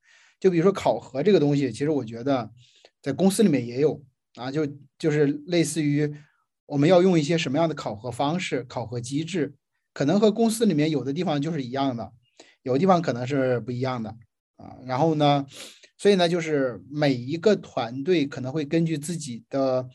[0.42, 2.50] 就比如说考核这个东西，其实我觉得。
[3.04, 4.00] 在公司里面也有
[4.36, 4.64] 啊，就
[4.96, 6.08] 就是类似于
[6.66, 9.56] 我们要用一些什么样的考核方式、考核机制，
[9.92, 12.12] 可能和公司里面有的地方就是一样的，
[12.62, 14.10] 有的地方可能是不一样的
[14.56, 14.76] 啊。
[14.86, 15.44] 然后呢，
[15.98, 19.88] 所以呢，就是每一个团队可能会根据自己的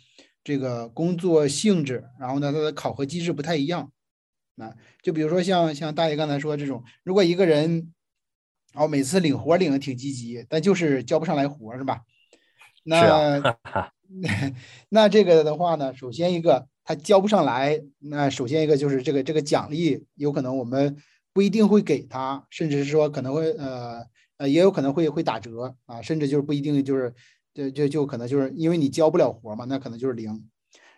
[0.44, 3.90] 这个工作性质，然后呢，它的考核机制不太一样。
[4.58, 7.94] 啊，就比如说像像大爷刚才说这种，如果一个人
[8.78, 12.02] 哦每次领活领的挺积极，但就是交不上来活，是吧？
[12.84, 13.42] 那
[14.90, 20.96] 那这个的话呢，首先一个他交不上来，那首先一个就是这个这个奖励有可能我们
[21.34, 24.06] 不一定会给他，甚至是说可能会呃
[24.38, 27.14] 呃也有可能会会打折啊，甚至就是不一定就是
[27.54, 30.48] 就就就可能就是因为你交不了活嘛，那可能就是零。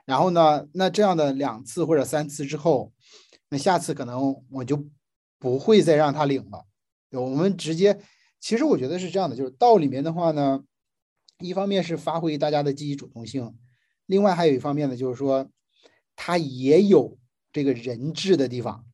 [0.05, 2.93] 然后呢，那这样的两次或者三次之后，
[3.49, 4.87] 那下次可能我就
[5.39, 6.65] 不会再让他领了。
[7.11, 7.99] 我们直接
[8.39, 10.63] 其实我觉得是这样的，就是道里面的话呢。
[11.41, 13.55] 一方面是发挥大家的积极主动性，
[14.07, 15.49] 另外还有一方面呢，就是说，
[16.13, 17.17] 它也有
[17.53, 18.85] 这个人质的地方，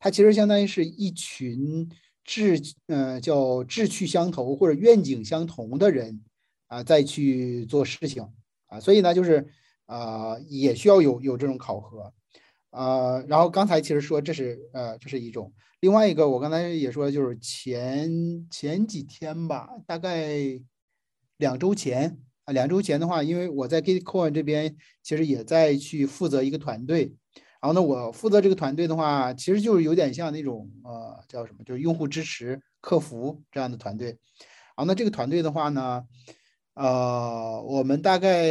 [0.00, 1.88] 它其实相当于是一群
[2.24, 6.24] 志，呃，叫志趣相投或者愿景相同的人
[6.66, 8.28] 啊，再去做事情
[8.66, 9.46] 啊，所以呢，就是
[9.86, 12.12] 呃，也需要有有这种考核，
[12.70, 20.60] 呃，然后刚才其实说这是呃，这是一种，另外一个我刚才也说，就是前前几天吧，大概。
[21.38, 27.14] 两周前啊，两周前的话，因为我在 Gitcoin 这边其实也在去负责一个团队，
[27.60, 34.08] 然后呢，我负责这个团队的话，其实就是有点像那种呃叫什么，就是用户支持、客服这样的团队。
[34.08, 36.02] 然后呢，这个团队的话呢，
[36.74, 38.48] 呃，我们大概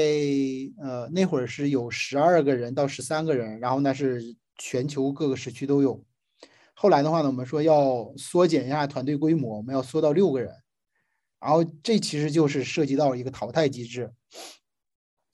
[0.82, 6.02] 呃那会儿是有十二个人到十三个人，然后呢是全球各个时区都有。
[6.80, 10.54] 后来的话呢，我们说要缩减一下团队规模，我们要缩到六个人。
[11.40, 14.14] 然后这其实就是涉及到一个淘汰机制。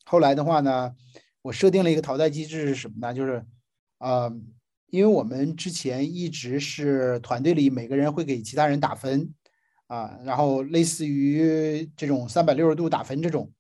[0.06, 0.96] 后来的话呢，
[1.42, 3.14] 我设定了一个淘汰机制是什么呢？
[3.14, 3.46] 就是，
[3.98, 4.34] 呃，
[4.88, 9.34] 因为我们之前一直是团队里每个人会给其他人打分，
[9.88, 13.52] 啊，然后类似于这种三百六十度打分这种。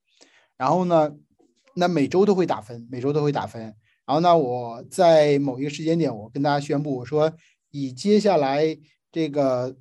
[0.55, 1.13] 然后呢，
[1.75, 3.61] 那每周都会打分，每周都会打分。
[4.05, 7.33] 然后呢，我在某一个时间点，我跟大家宣布，我说
[7.73, 8.77] 以接下来
[9.11, 9.75] 这个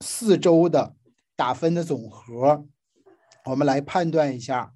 [0.00, 0.94] 四周的。
[1.38, 2.66] 打分的总和，
[3.44, 4.72] 我们来判断一下，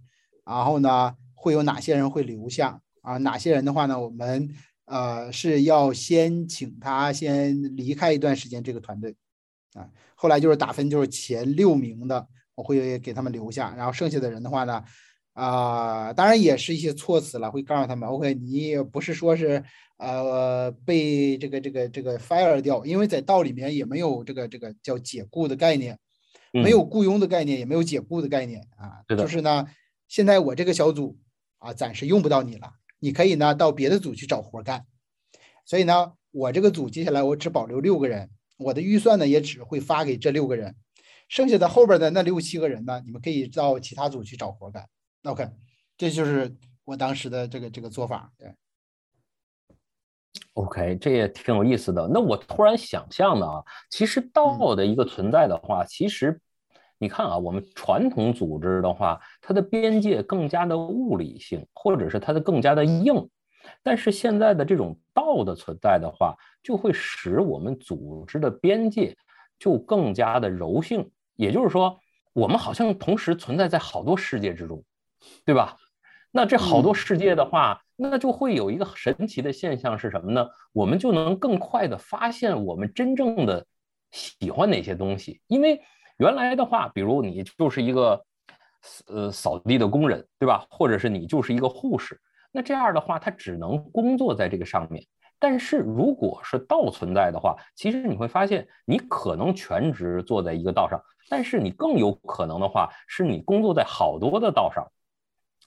[0.47, 3.17] 然后呢，会有哪些人会留下啊？
[3.17, 4.49] 哪些人的话呢，我们
[4.85, 9.17] 呃是要先请他先离开一段时间这个团队
[9.75, 9.91] 啊。
[10.15, 14.85] 后来就是打分，就是前六名的我会给他们留下，然后剩下的人的话呢，
[15.33, 19.65] 啊，当然也是一些措辞了，会告诉他们，OK，你也不是说是
[20.03, 25.97] 呃被这个这个这个 fire 掉，因为在道里面也没有这个这个叫解雇的概念，
[26.51, 29.67] 没有雇佣的概念，也没有解雇的概念啊，就是呢，
[30.09, 31.17] 现在我这个小组
[31.59, 34.85] 啊暂时用不到你了，你可以呢到别的组去找活干。
[35.65, 40.75] 所以呢，我这个组接下来我只保留六个人，我的预算呢也只会发给这六个人，
[41.29, 44.85] 剩下的后边的那六七个人呢，你们可以到其他组去找活干。
[45.23, 45.49] OK，
[45.97, 48.33] 这就是我当时的这个这个做法。
[48.37, 48.53] 对
[50.55, 52.09] ，OK，这也挺有意思的。
[52.09, 56.41] 那我突然想象的啊，其实道的一个存在的话，其实
[56.99, 63.29] 你看啊，我们传统组织的话，它的边界更加的物理性，或者是它的更加的硬。
[63.83, 69.17] 但是现在的这种道的存在的话，就会使我们组织的边界
[69.59, 71.11] 就更加的柔性。
[71.37, 71.99] 也就是说，
[72.33, 74.83] 我们好像同时存在在好多世界之中，
[75.45, 75.77] 对吧？
[76.35, 80.49] 那这好多世界的话，那就会有一个神奇的现象是什么呢？
[80.73, 83.65] 我们就能更快的发现我们真正的
[84.11, 85.43] 喜欢哪些东西。
[85.47, 85.79] 因为
[86.17, 88.25] 原来的话，比如你就是一个
[89.07, 90.65] 呃扫地的工人，对吧？
[90.71, 92.19] 或者是你就是一个护士。
[92.51, 95.05] 那这样的话，他只能工作在这个上面。
[95.39, 104.87] 但是如果是道存在的话，其实你会发现，你可能全职坐在一个道上，但是你更有可能的话，是你工作在好多的道上，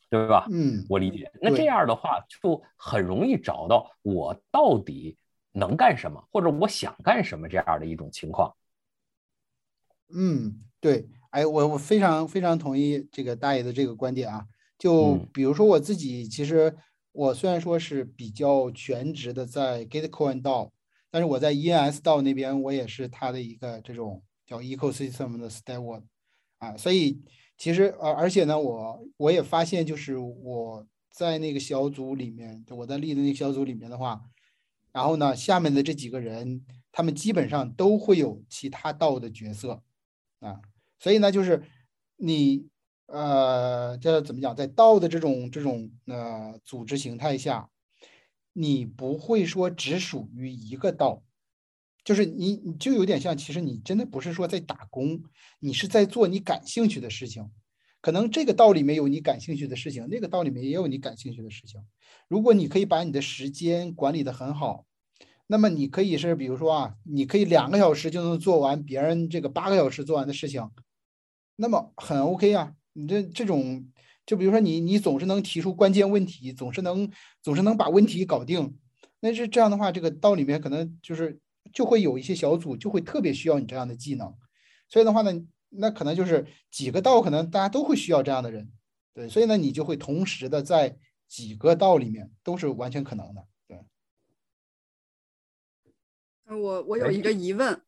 [0.10, 0.48] 对吧？
[0.52, 1.32] 嗯，我理解。
[1.42, 5.18] 那这样的话，就很容易找到我到底
[5.52, 8.56] 能干什么，或者我想干什么这样的一种情况。
[10.14, 11.08] 嗯，对。
[11.32, 14.46] 哎，我我非常非常同意这个大爷的这个观点啊。
[14.78, 16.74] 就比如说我自己，其实
[17.12, 20.72] 我虽然说是比较全职的在 Gitcoin 道，
[21.12, 26.04] 但是我在 ENS 道那边，我也是他的一个这种叫 ecosystem 的 steward
[26.60, 27.22] 啊，所以
[27.58, 34.22] 其实而而且呢，我我也发现，就是我在那个小组里面，我在立的那个小组里面的话，
[34.92, 39.82] 然后呢，下面的这几个人，他们基本上都会有其他道的角色
[40.40, 40.60] 啊，
[41.00, 41.64] 所以呢，就是
[42.18, 42.68] 你。
[43.08, 44.56] 呃，这怎么讲？
[44.56, 47.70] 在道的这种这种呃组织形态下，
[48.52, 51.22] 你不会说只属于一个道，
[52.06, 55.22] 就是你你就有点像，其实你真的不是说在打工，
[55.60, 57.52] 你是在做你感兴趣的事情。
[58.00, 61.82] 可能这个道里面有你感兴趣的事情，那个道里面也有你感兴趣的事情。
[62.28, 64.86] 如果你可以把你的时间管理的很好，
[65.48, 70.70] 那么你可以是比如说啊，你可以两个小时就能做完别人这个八个小时做完的事情，
[71.56, 72.74] 那么很 OK 啊。
[72.94, 73.92] 你这这种，
[74.26, 78.78] 就比如说你你总是能提出关键问题，总是能总是能把问题搞定，
[79.20, 81.40] 那是这样的话，这个道里面可能就是
[81.74, 84.34] 就会有一些小组就会特别需要你这样的技能，
[84.88, 85.32] 所以的话呢，
[85.70, 88.72] 那可能就是几个道可能大家都会需要这样的人，
[89.14, 90.98] 对，所以呢你就会同时的在
[91.28, 93.80] 几个道里面都是完全可能的，对。
[96.56, 97.82] 我我有一个疑问，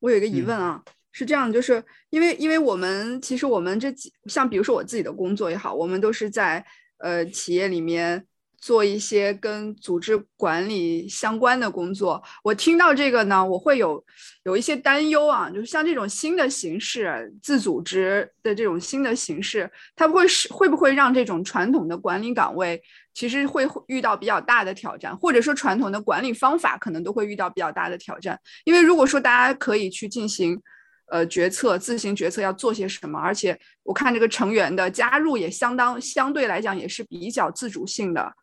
[0.00, 0.84] 我有一个疑问啊。
[1.18, 6.62] 是这样，就是因为因为我们其实我们这几像比如说我自己的工作也好，我们都是在
[6.98, 8.26] 呃企业里面
[8.66, 12.20] 做一些跟组织管理相关的工作。
[12.42, 14.04] 我听到这个呢，我会有
[14.42, 22.82] 有一些担忧啊，就是像这种新的形式，自组织的这种新的形式，它不会是会不会让这种传统的管理岗位
[23.14, 28.36] 其实会遇到比较大的挑战，或者说传统的管理方法可能都会遇到比较大的挑战。
[28.64, 30.60] 因为如果说大家可以去进行。
[31.08, 33.16] 呃，决策自行决策要做些什么？
[33.16, 38.34] 而且我看这个成员的加入也相当相对来讲也是比较自主性的。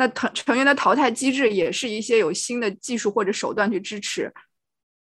[0.00, 4.32] 那成成员的淘汰机制也是一些有新的技术或者手段去支持，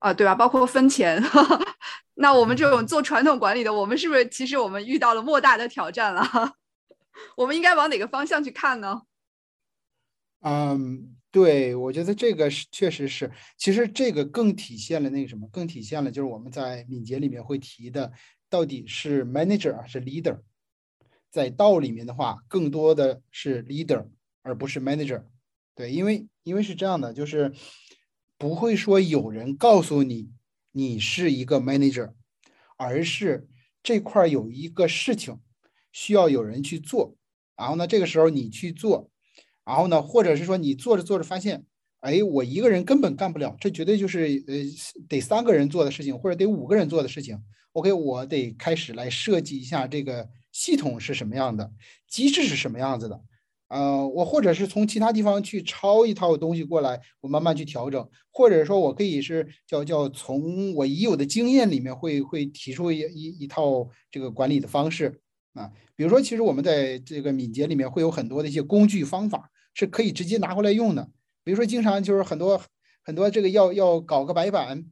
[0.01, 0.35] 啊，对吧？
[0.35, 1.19] 包括分钱。
[2.17, 6.23] 那我们这种做传统管理的，我们是不是其实我们遇到了莫大的挑战了？
[7.39, 9.03] 我们应该往哪个方向去看呢？
[10.43, 11.17] 嗯。
[11.33, 18.13] 对，我觉得这个是确实是，其实这个更体现了那个什么，更体现了就是我们在敏捷里面会提的，
[18.51, 20.41] 到底是 manager 还是 leader，
[21.31, 24.07] 在道里面的话，更多的是 leader
[24.43, 25.25] 而不是 manager。
[25.75, 27.53] 对，因为因为是这样的，就是
[28.37, 30.31] 不会说有人告诉你
[30.73, 32.13] 你是一个 manager，
[32.77, 33.49] 而是
[33.83, 35.41] 这块有一个事情
[35.93, 37.17] 需要有人去做，
[37.57, 39.09] 然后呢，这个时候你去做。
[39.65, 41.65] 然后呢，或者是说你做着做着发现，
[42.01, 44.55] 哎，我一个人根本干不了，这绝对就是呃
[45.09, 47.41] 得三个人做的事情，或者得五个人做的事情。
[47.71, 51.73] OK，我得开始来设计一下这个系统是什么样的，
[52.09, 53.23] 机制是什么样子的，
[53.73, 65.19] 呃，我或者是从其他地方去抄一套东西过来，我慢慢去调整，或者说我可以是叫叫从我已有的经验里面会会提出一一一套这个管理的方式
[65.55, 71.09] 啊，比如说，其实我们在这个敏捷里面会有很多的一些工具方法是可以直接拿回来用的，
[71.43, 72.61] 比如说经常就是很多
[73.03, 74.85] 很多这个要要搞个白板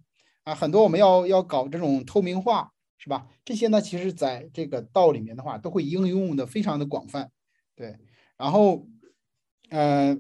[0.45, 3.27] 啊，很多我们要要搞这种透明化，是吧？
[3.45, 7.31] 这些呢，其实在这个道里面的话，都会应用的非常的广泛，
[7.77, 7.95] 对。
[8.41, 8.89] 然后，
[9.69, 10.19] 呃，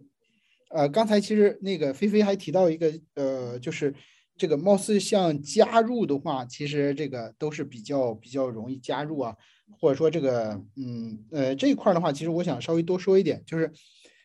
[0.68, 3.95] 呃，刚才其实那个菲菲还提到一个，呃，就是
[4.37, 9.35] 这个貌似像加入的话，其实这个都是比较比较容易加入啊，
[9.81, 13.73] 或者说这个，嗯，呃，这一块的话，其实我想稍微多说一点，就是，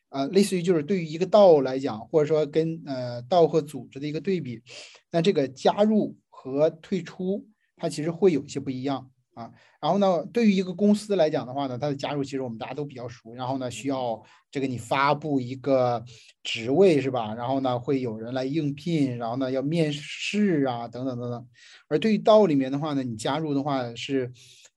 [0.10, 4.62] 呃，类似于就是对于一个道来讲，或者说跟呃道和组织的一个对比，
[5.10, 9.10] 那这个加入和退出，它其实会有一些不一样。
[9.36, 13.36] 啊，然后呢，对于一个公司来讲的话呢，它的加入其实我们大家都比较熟。
[13.36, 16.03] 然后呢，需要这个你发布一个
[16.41, 17.36] 职位是吧？
[17.36, 21.47] 然后呢，会有人来应聘，然后呢要面试啊，等等等等。
[21.89, 24.31] 而对于道里面的话呢，你加入的话是，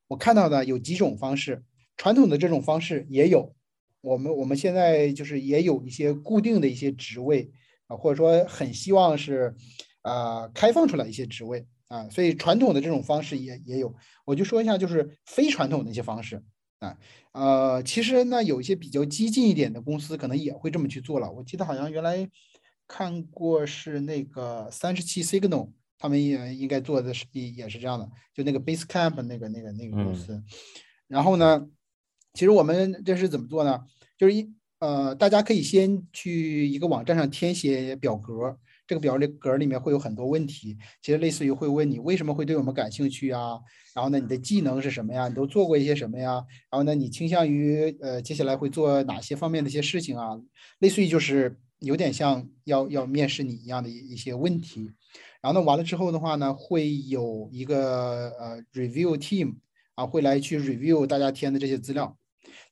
[0.09, 1.63] 我看到的有几种方式，
[1.97, 3.55] 传统的这种方式也有。
[4.01, 7.53] 我们我们现在就是也有一些固定的一些职位
[7.87, 9.55] 啊，或者说很希望是，
[10.03, 11.65] 呃，开放出来一些职位。
[11.89, 13.95] 啊，所以传统的这种方式也也有，
[14.27, 16.43] 我就说一下，就是非传统的一些方式
[16.81, 16.99] 啊，
[17.33, 21.33] 呃，其实呢，有一些比较激进一点的公司可能也会这么去做了。
[21.33, 22.29] 我记得好像原来
[22.87, 30.43] 看过是那个三十七 Signal，他们也应该做的是也也是这样的，就那个 Basecamp 那个那个那个公司。
[31.07, 31.67] 然后呢，
[32.35, 33.83] 其实我们这是怎么做呢？
[34.19, 38.59] 就是一呃，大家可以先去一个网站上填写表格。
[38.89, 43.61] 这个表里格里面会有很多问题，其实类似于会问你为什么会对我们感兴趣啊？
[43.95, 45.29] 然后呢，你的技能是什么呀？
[45.29, 46.43] 你都做过一些什么呀？
[46.71, 50.41] 然后呢，你倾向于呃接下来会做哪些方面的一些事情啊？
[50.81, 54.91] 类似于就是有点像要要面试你一样的一一些问题。
[55.41, 59.57] 然后呢，完了之后的话呢，会有一个呃 review team
[59.95, 62.18] 啊，会来去 review 大家填的这些资料。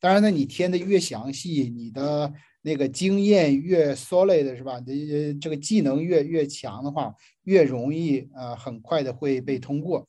[0.01, 4.81] 当然呢，你填的越详细，你的那个经验越 solid 是吧？
[4.87, 7.15] 你这个技能越越强的话，
[7.45, 10.07] 越容易呃很快的会被通过，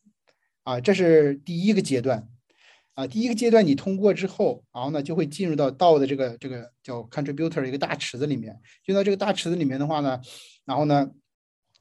[0.64, 2.28] 啊，这是第一个阶段，
[2.96, 10.20] 啊，第一个阶段你通过之后，然后呢就会进入到道的这个这个叫 contributor 一个大池子里面，进到这个大池子里面的话呢，
[10.66, 11.10] 然后呢，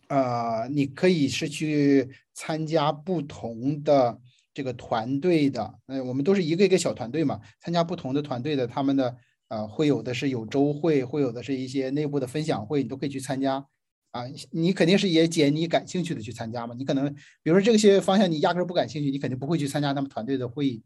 [0.09, 4.21] 呃，你可以是去参加不同的
[4.57, 9.15] 这个团队的，呃，我们都是一个一个小团队嘛，参加不同的团队的他们的。
[9.49, 13.65] 啊，会有的是有周会，会有的是一些内部的分享会，你都可以去参加。
[14.11, 16.75] 啊，你肯定是也捡你感兴趣的去参加嘛。
[16.77, 20.83] 你可能，比如说这些方向你压根儿不感兴趣，你肯定不会去参加他们团队的会议。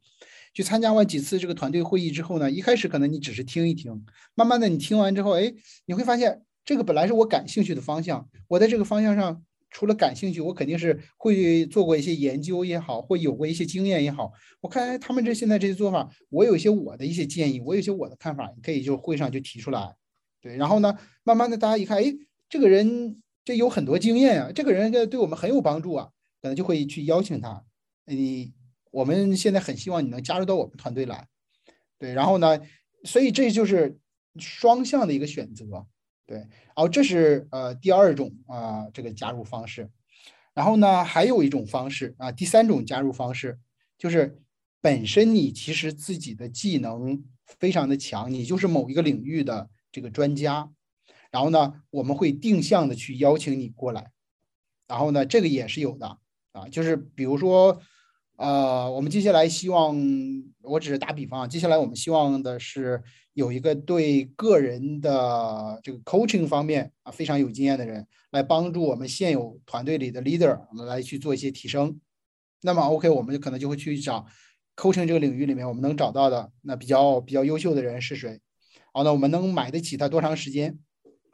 [0.53, 4.05] 去参加完几次这个团队会议之后呢，一开始可能你只是听一听，
[4.35, 5.55] 慢慢的你听完之后，哎，
[5.87, 9.43] 你会发现这个本来是我感兴趣的方向，我在这个方向上。
[9.71, 14.33] 除了感兴趣，我肯定是会做过一些研究也好，或有过一些经验也好。
[14.61, 19.95] 我看他们这现在这些做法，我有一些我的一些建议，我有一些我的看法，你可以就会上就提出来。
[20.41, 22.12] 对，然后呢，慢慢的大家一看，哎，
[22.49, 26.11] 这个人这有很多经验啊，这个人这对我们很有帮助啊，
[26.43, 27.64] 可能就会去邀请他。
[28.07, 28.53] 你
[28.91, 31.29] 我们现在很希望你能加入到我们团队来。
[31.99, 32.61] 对，然后呢，
[33.05, 33.99] 所以这就是
[34.39, 35.87] 双向的一个选择。
[36.31, 39.91] 对，然后这是呃第二种啊这个加入方式，
[40.55, 43.59] 然后呢还有一种方式啊第三种加入方式
[43.99, 44.41] 就是
[44.81, 47.24] 本身你其实自己的技能
[47.59, 50.70] 非常的强，你就是某一个领域的这个专家，
[51.33, 54.12] 然后呢我们会定向的去邀请你过来，
[54.87, 56.18] 然后呢这个也是有的
[56.53, 57.83] 啊，就是比如说。
[58.41, 59.95] 呃，我们接下来希望，
[60.62, 61.47] 我只是打比方啊。
[61.47, 63.03] 接下来我们希望的是
[63.34, 72.01] 有一个对个人的这个 coaching 方面啊非常有经验的人，来帮助我们现有团队里的 leader 来去做一些提升。
[72.62, 74.24] 那么 OK，我们就可能就会去找
[74.74, 78.41] coaching 这个领域里面我们能找到的那比较比较优秀的人是谁。
[78.95, 80.78] 好，那我们能买得起他多长时间？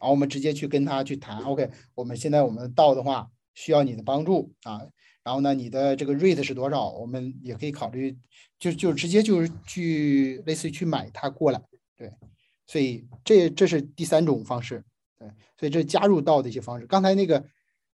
[0.01, 1.39] 然后我们直接去跟他去谈。
[1.45, 4.83] OK，我们现在我们到的话需要你的帮助啊。
[5.27, 6.89] 然后呢，你的这个 rate 是多少？
[6.91, 8.17] 我们也可以考虑，
[8.61, 11.61] 就就直接就是去类似于去买它过来，
[11.97, 12.13] 对。
[12.65, 14.85] 所以这这是第三种方式，
[15.19, 15.29] 对。
[15.59, 16.87] 所以这加入到的一些方式。
[16.87, 17.45] 刚才那个，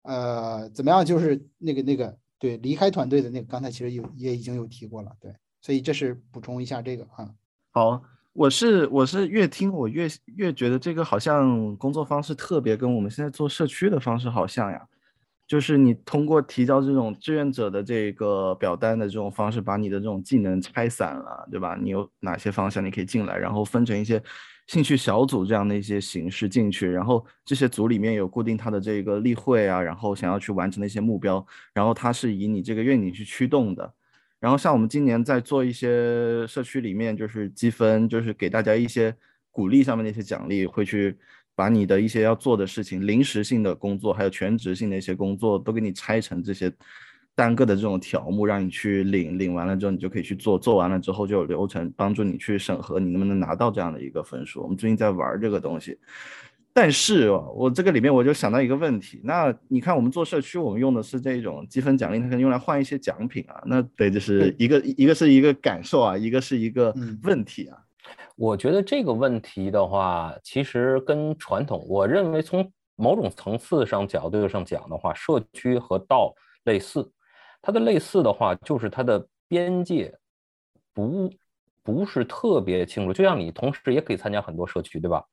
[0.01, 1.05] 呃，怎么样？
[1.05, 5.31] 就是那个那个，对，离开团队的那个，刚才其实有也已经有提过了，对。
[5.61, 7.29] 所以这是补充一下这个啊。
[7.69, 8.01] 好，
[8.33, 14.87] 我是我是越听我越越觉得这个好像工作方式特别跟我们现在做社区的方式好像呀。
[15.49, 21.75] 就是你通过提交这种志愿者的这个表单的这种方式，把你的这种技能拆散了，对吧？
[21.81, 24.21] 你有哪些方向你可以进来，然后分成一些
[24.67, 31.43] 兴趣小组这样的一些形式进去，然后这些组里面有固定他的这个例会啊，然后想要去完成的一些目标，
[31.73, 33.91] 然后它是以你这个愿景去驱动的。
[34.39, 39.15] 然后像我们今年在做一些社区里面，就是积分，就是给大家一些
[39.49, 41.17] 鼓励上面的一些奖励，会去。
[41.59, 46.71] 把你的一些要做的事情、临时性的工作，还有全职性的一些工作，都给你拆成这些
[47.35, 49.37] 单个的这种条目，让你去领。
[49.37, 50.57] 领完了之后，你就可以去做。
[50.57, 54.63] 做完了之后，就有流程帮助你去审核，你能不能拿到这样的一个分数。
[54.63, 55.97] 我们最近在玩这个东西，
[56.71, 59.19] 但是我这个里面我就想到一个问题。
[59.21, 63.61] 那你看，我们做社区，我们用的是这种积分奖励，它可能用来换一些奖品啊。
[63.65, 67.77] 那对，就是一个一个是一个感受啊，一个是一个问题啊。
[68.35, 76.33] 我觉得这个问题的话，其实跟传统，我认为从某种层次上角度上讲的话，社区和道
[76.63, 77.11] 类似。
[77.61, 80.13] 它的类似的话，就是它的边界
[80.93, 81.29] 不
[81.83, 83.11] 不是特别清楚。
[83.11, 85.23] 就像你同时也可以参加很多社区，对吧？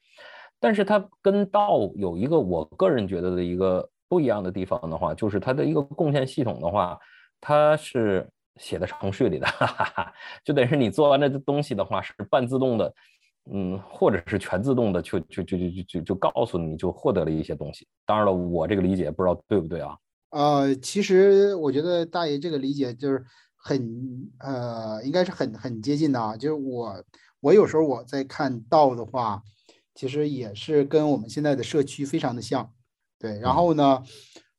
[0.59, 6.99] 但是它跟道有一个我个人觉得的一个不一样的地方的话，就是它的一个贡献系统的话，
[7.41, 8.29] 它是。
[8.57, 10.13] 写的程序里的， 哈哈哈，
[10.45, 12.95] 就等于是你做完这东西的话是半自动的，
[13.53, 17.87] 嗯，或者是全自动的，就就就就就就就告诉你就获得了一些东西。
[18.05, 19.97] 当然了，我这个理解不知道对不对啊？
[20.31, 23.25] 呃，其实我觉得大爷这个理解就是
[23.57, 26.37] 很呃，应该是很很接近的啊。
[26.37, 27.05] 就是我
[27.41, 29.43] 我有时候我在看到的话，
[29.95, 32.73] 其实也是跟我们现在的社区非常的像，
[33.19, 33.39] 对。
[33.39, 34.03] 然后呢，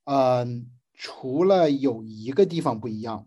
[0.06, 3.26] 嗯，除了有一个地方不一样。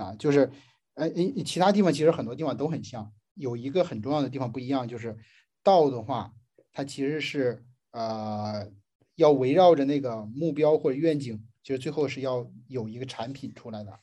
[0.00, 0.50] 啊，就是，
[0.94, 1.10] 呃，
[1.44, 5.16] 其他地方其实很多地方都很像，有一个很重要的地方不一样，就是
[5.62, 6.32] 道的话，
[6.72, 8.70] 它其实是呃
[9.16, 13.98] 要围绕着那个目标或者愿景，其实最后是要有一个产品出来的。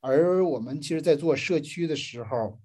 [0.00, 2.58] 而我们其实，在做社区的时候，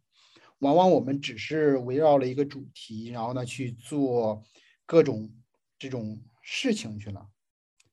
[0.59, 4.43] 往往我们只是围绕了一个主题，然后呢去做
[4.85, 5.29] 各种
[5.77, 7.27] 这种事情去了，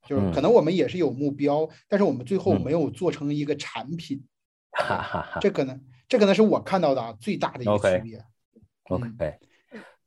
[0.06, 4.24] 就是可能我们也是有目标，但是我们最后没有做成一个产品。
[4.72, 8.24] 哈哈哈，这可能这可能是我看到的最大的一个区别。
[8.84, 9.38] OK，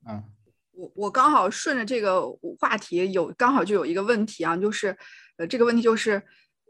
[0.07, 0.23] 嗯，
[0.71, 2.21] 我我刚好顺着这个
[2.59, 4.95] 话题有刚好就有一个问题啊，就是
[5.37, 6.21] 呃这个问题就是，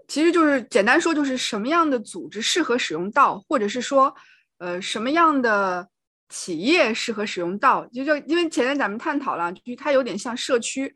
[0.07, 4.15] 其实就是简单说就是什么样的组织适合使用道，或者是说
[4.59, 5.89] 呃什么样的
[6.29, 10.93] 企业适合使用道，就就因为前面咱们探讨了，就是它有点像社区。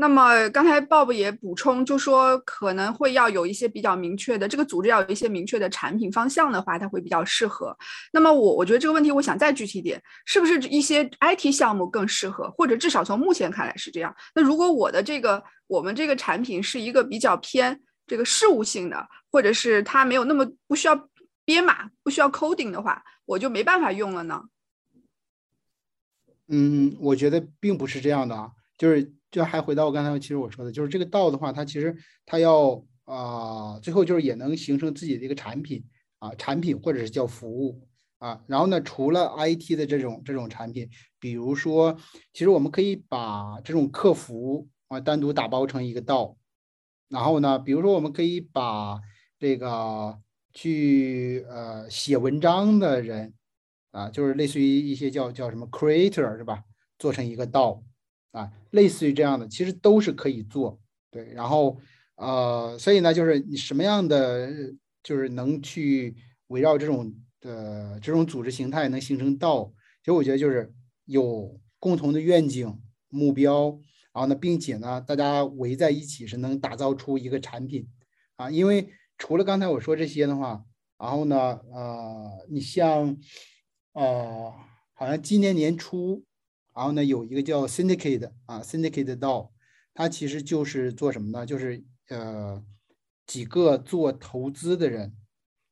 [0.00, 7.76] 那么刚才 Bob 也补充，就说可能会要有一些比较明确的，这个组织要有一些明确的产品方向的话，它会比较适合。
[8.12, 14.14] 那么我我觉得这个问题，我想再具体点，是不是一些 IT 项目更适合，或者至少从目前看来是这样？
[14.36, 21.08] 那如果我的这个我们这个产品是一个比较偏这个事务性的，或者是它没有那么不需要
[21.44, 24.44] 编码、不需要 coding 的话，我就没办法用了呢？
[26.46, 29.12] 嗯，我觉得并不是这样的啊，就是。
[29.30, 35.84] 就还回到我刚才其实我说的，就是这个道的话，它其实它要啊，最后就是也能形成自己的一个产品
[36.18, 37.86] 啊，产品或者是叫服务
[38.18, 38.42] 啊。
[38.46, 41.96] 然后呢，除了 IT 的这种这种产品，比如说，
[42.32, 46.36] 其实我们可以把这种客服啊单独打包成一个道。
[47.08, 49.00] 然后呢，比如说我们可以把
[49.38, 50.18] 这个
[50.52, 53.32] 去呃写文章的人
[53.90, 56.62] 啊，就是类似于一些叫叫什么 creator 是吧，
[56.98, 57.82] 做成一个道。
[58.32, 60.78] 啊，类似于这样的，其实都是可以做，
[61.10, 61.32] 对。
[61.32, 61.78] 然后，
[62.16, 64.50] 呃，所以呢，就是你什么样的，
[65.02, 66.14] 就是能去
[66.48, 69.72] 围绕这种的这种组织形态能形成道。
[70.02, 70.72] 其实我觉得就是
[71.06, 73.70] 有共同的愿景目标，
[74.12, 77.88] 然后呢，并且呢，大家围在一起是能打造出一个产品
[78.36, 78.50] 啊。
[78.50, 80.62] 因为除了刚才我说这些的话，
[80.98, 83.16] 然后呢，呃，你像，
[83.94, 84.52] 呃，
[84.92, 86.24] 好像今年年初。
[86.78, 89.50] 然后呢，有一个叫 Syndicate 啊，Syndicate DAO，
[89.94, 91.44] 它其实就是做什么呢？
[91.44, 92.62] 就是呃
[93.26, 95.12] 几个做投资的人，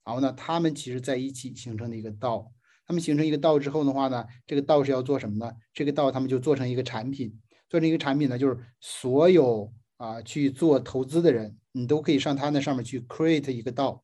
[0.05, 2.53] 然后呢，他们其实在一起形成的一个道。
[2.89, 5.53] 他们形成一个道之后的话呢，这个道是要做什么呢？
[5.73, 14.03] 这个道他们就做成一个产品，做成一个产品呢，就是所有啊去做投资的人，你都可以上他那上面去 create 一个道。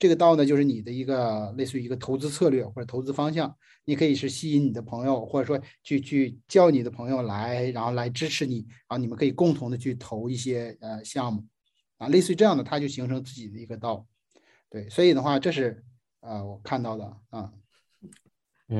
[0.00, 11.44] 这个道呢，就是你的一个类似于一个投资策略或者投资方向，你可以是吸引你的朋友，或者说去去叫你的朋友来，然后来支持你，然后你们可以共同的去投一些呃项目，
[11.98, 14.06] 啊，类似于这样的，它就形成自己的一个道，
[14.70, 15.84] 对，所以的话，这是
[16.20, 17.52] 呃我看到的啊。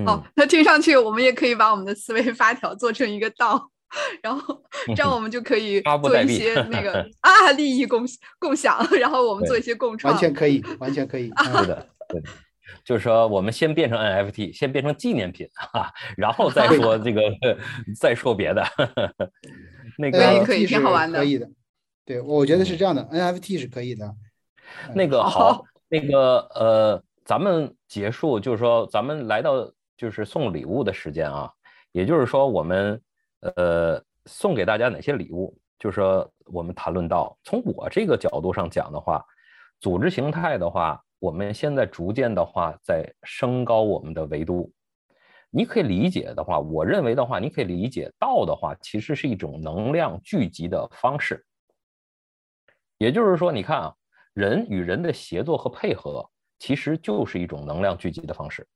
[0.07, 3.71] 好，那听上去我们也可以把我们的思维发条做成一个道。
[4.23, 4.63] 然后
[4.95, 8.05] 这样我们就可以做一些那个 啊利益共
[8.39, 12.23] 共享，然后我们做一些共创，完全可以， 完全可以，是的，对。
[12.85, 17.23] 就是说，我们先变成 NFT，先变成纪念品哈，然后再说这个，
[17.99, 18.65] 再说别的。
[19.99, 21.49] 那个可以挺好玩的，可以的。
[22.07, 24.15] 对，我觉得是这样的，NFT 是可以的。
[24.95, 31.51] 那个好，那个呃，咱们结束，就是说，咱们来到就是送礼物的时间啊。
[31.91, 33.01] 也就是说，我们
[33.41, 35.57] 呃送给大家哪些礼物？
[35.79, 39.25] 就是说，我们谈论到从我这个角度上讲的话，
[39.81, 41.03] 组织形态的话。
[41.21, 44.73] 我们现在逐渐的话在升高我们的维度，
[45.51, 51.45] 你可以理解的话，我认为的话，你可以理解道的话，其实是一种能量聚集的方式。
[52.97, 53.95] 也就是说，你看啊，
[54.33, 56.27] 人与人的协作和配合，
[56.59, 58.67] 其实就是一种能量聚集的方式。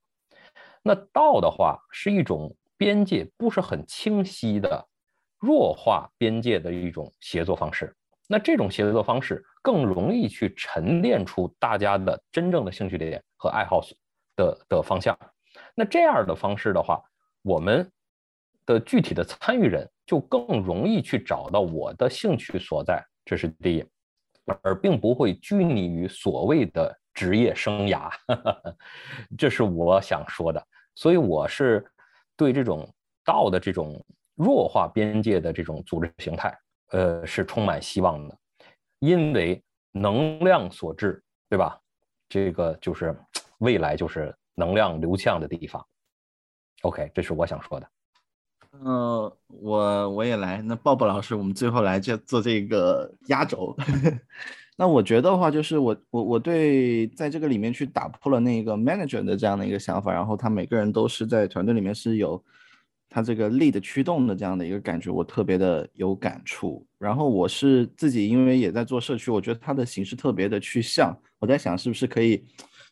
[0.82, 4.86] 那道的话，是一种边界不是很清晰的
[5.38, 7.94] 弱化边界的一种协作方式。
[8.26, 9.44] 那这种协作方式。
[9.64, 13.80] 更容易去沉淀出大家的真正的兴趣点和爱好
[14.36, 15.18] 的的方向。
[15.74, 17.02] 那这样的方式的话，
[17.40, 17.90] 我们
[18.66, 23.86] 的具体的参与人就更容易去找到我的兴趣所在，这是第一，
[24.62, 28.12] 而并不会拘泥于所谓的职业生涯。
[29.38, 30.62] 这是我想说的。
[30.94, 31.82] 所以我是
[32.36, 32.88] 对这种
[33.24, 34.04] 道的这种
[34.34, 36.56] 弱化边界的这种组织形态，
[36.90, 38.38] 呃，是充满希望的。
[38.98, 39.62] 因为
[39.92, 41.78] 能量所致，对吧？
[42.28, 43.14] 这个就是
[43.58, 45.84] 未来，就是能量流向的地方。
[46.82, 47.88] OK，这是我想说的。
[48.72, 50.60] 嗯，我我也来。
[50.60, 53.76] 那鲍勃老师，我们最后来就做这个压轴。
[54.76, 62.42] 那我觉得话，就是我我我对在这个里面去打破了那个 manager 的这样的一个想法，然后他每个人都是在团队里面是有。
[63.06, 66.84] 他这个力的驱动的这样的一个感觉，我特别的有感触。
[66.98, 71.16] 然后我是自己，因为也在做社区，我觉得它的形式特别的去像。
[71.38, 72.44] 我在想，是不是可以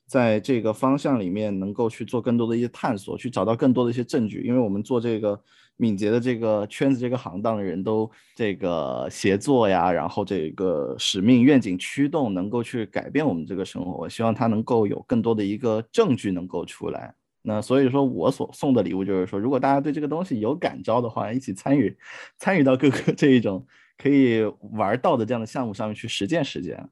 [0.06, 4.42] 在这个方向里面能够去做更多的一些探索，去找到更多的一些证据。
[4.46, 5.42] 因为我们做这个
[5.76, 13.92] 敏捷的这个圈子、这个行当的人都这个协作呀，然后这个使命、愿景驱动，能够去改变我们这个生活。
[13.92, 17.14] 我希望它能够有更多的一个证据能够出来。
[17.44, 21.96] 那所以说，我所送的礼物就是说，如果大家对这个东西有感召的话，一起参与，
[22.38, 23.66] 参与到各个 这一种
[23.98, 26.88] 可以玩到的这样的项目上面去实践实践。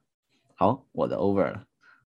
[0.57, 1.63] 好，我的 over 了。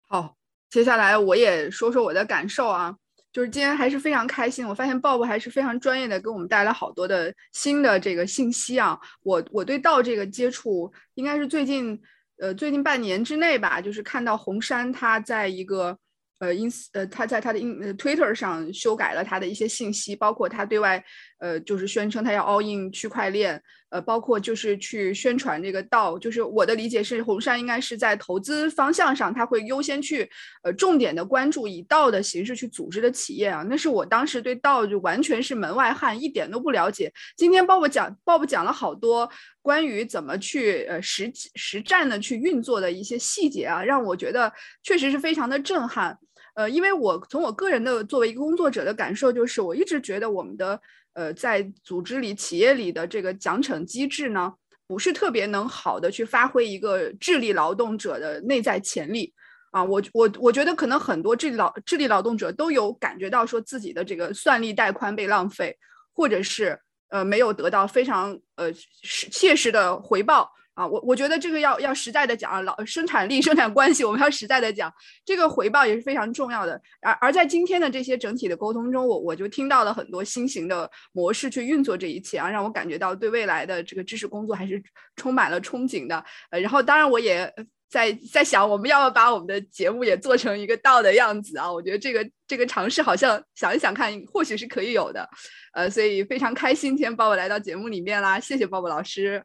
[0.07, 0.35] 好，
[0.69, 2.95] 接下来我也说说我的感受啊，
[3.31, 8.99] 就是今天还是非常开心，我发现 Bob 还是非常专业的，给我们带来好多的新的这个信息啊。
[9.23, 11.99] 我我对道这个接触，应该是最近
[12.39, 15.97] 呃最近半年之内吧，就是看到红杉他在一个。
[16.41, 21.05] 呃，ins 呃，他在他的 in Twitter 上修改了他的一些信息，包括他对外
[21.37, 23.61] 呃，就是宣称他要 all in 区块链，
[23.91, 30.27] 呃，包括就是去宣传这个道，就是我的理解是，红杉应该是在投资方向上，他会优先去
[30.63, 37.11] 呃重点的关注以道的形式去组织的企业啊，那是我当时对道就完全是门外汉，一点都不了解。
[37.35, 39.29] 今天鲍勃讲鲍勃讲了好多
[39.61, 46.17] 关于怎么去呃实实战的去运作的一些细节啊，让我觉得确实是非常的震撼。
[46.53, 50.79] 呃，因为我从我个人的作为一个工作者的感受，就是我一直觉得我们的
[51.13, 54.53] 呃在组织里、企业里的这个奖惩机制呢，
[54.87, 59.33] 不是特别能好的去发挥一个智力劳动者的内在潜力
[59.71, 59.83] 啊。
[59.83, 65.77] 我我我觉得可能很多智力劳智力劳动者都有感觉到说自己的这个算力带宽被浪费，
[66.13, 70.51] 或者是呃没有得到非常呃切实的回报。
[70.81, 74.91] 啊，我我觉得这个要要实在的讲啊，老生产力、 生产关系，我们要实在的讲，
[75.23, 76.81] 这个回报也是非常重要的。
[77.01, 84.81] 而而在今天的这些整体的沟通中，我我就听到了很多新型的模式去运作这一切啊，让我感觉到对未来的这个知识工作还是
[85.15, 86.23] 充满了憧憬的。
[86.49, 87.53] 呃，然后当然我也
[87.87, 91.71] 在在想，我们要不要把我们的节目也做成一个道的样子啊？
[91.71, 95.29] 我觉得这个这个尝试好像想一想看，或许是可以有的。
[95.73, 99.43] 呃，所以非常开心今天鲍勃来到节目里面啦，谢谢鲍勃老师。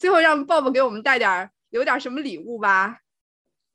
[0.00, 3.00] 最后让 Bob 给我们带点儿，留点什么礼物吧。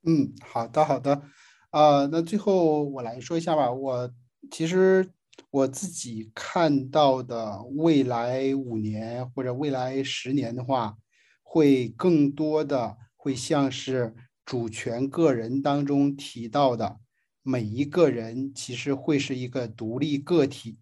[0.04, 1.22] 嗯，好的，好的。
[1.70, 3.72] 呃，那最后我来说一下吧。
[3.72, 4.12] 我
[4.50, 5.08] 其实
[5.52, 10.96] 我自己看到的未来五年或者未来十年的话，
[11.44, 16.98] 会更多的会像是主权个人当中提到的，
[17.44, 20.80] 每一个人其实会是一个独立个体。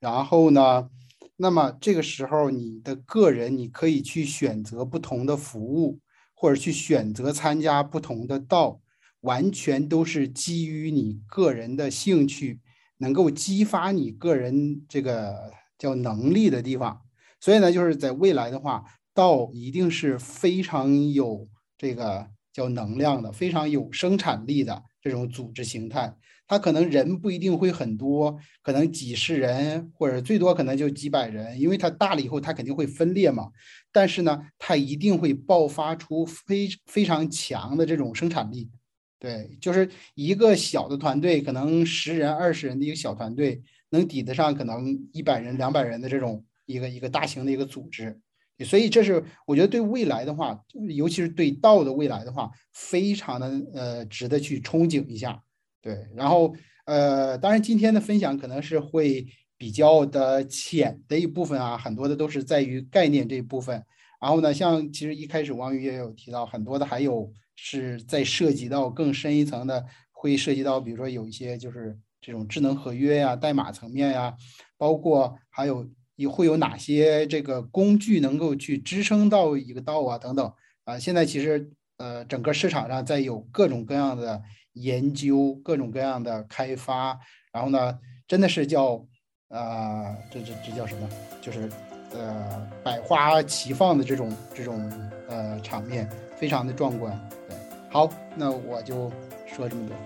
[0.00, 0.90] 然后呢？
[1.36, 6.00] 那么这个时候，你的个人你可以去选择不同的服务，
[6.34, 8.80] 或者去选择参加不同的道，
[9.20, 12.60] 完全都是基于你个人的兴趣，
[12.98, 17.00] 能够激发你个人这个叫能力的地方。
[17.40, 26.14] 所以呢，就是在未来的话，道一定是非常有这个叫能量的，非常有生产力的这种组织形态。
[26.46, 33.50] 它可能人不一定会很多，可能几十人或者最多可能就几百人，因为它大了以后它肯定会分裂嘛。
[33.90, 38.70] 但是呢，它一定会爆发出非非常强的这种生产力。
[39.18, 48.20] 对，就是一个小的团队，可能十人、二十人的一个小团队，能抵得上可能一百人、两百人的这种一个一个大型的一个组织。
[48.58, 50.60] 所以这是我觉得对未来的话，
[50.94, 55.42] 尤其是对道的未来的话，非常的呃值得去憧憬一下。
[55.82, 56.54] 对，然后
[56.86, 59.26] 呃，当然今天的分享可能是会
[59.56, 63.82] 比较的浅的一部分啊，很多的都是在于概念这一部分。
[64.20, 74.34] 然后呢，像其实一开始王宇也有提到，很多的还有是在涉及到更深一层的，会涉及到比如说有一些就是这种智能合约呀、代码层面呀，
[74.78, 75.86] 包括还有
[76.16, 80.52] 也会有哪些这个工具能够去支撑到一个道啊等等
[80.84, 80.98] 啊。
[80.98, 84.42] 现在其实呃，整个市场上在有各种各样的。
[84.74, 87.16] 研究各种各样的开发，
[87.52, 87.96] 然后呢，
[88.26, 89.06] 真的是叫，
[89.46, 91.08] 呃，这这这叫什么？
[91.40, 91.70] 就是
[92.12, 94.92] 呃，百花齐放的这种这种
[95.28, 97.16] 呃场面，非常的壮观。
[97.48, 97.56] 对，
[97.88, 99.12] 好，那我就
[99.46, 99.96] 说这么多。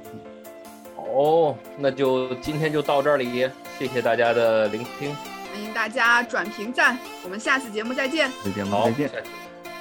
[0.95, 3.49] 好，那就今天就到这里，
[3.79, 5.17] 谢谢大家的聆听，
[5.51, 8.31] 欢迎大家转评赞，我们下次节目再见。
[8.45, 9.11] 再见，好，再见，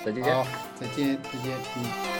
[0.05, 0.47] 再见，好，
[0.80, 2.16] 再见，再见，嗯。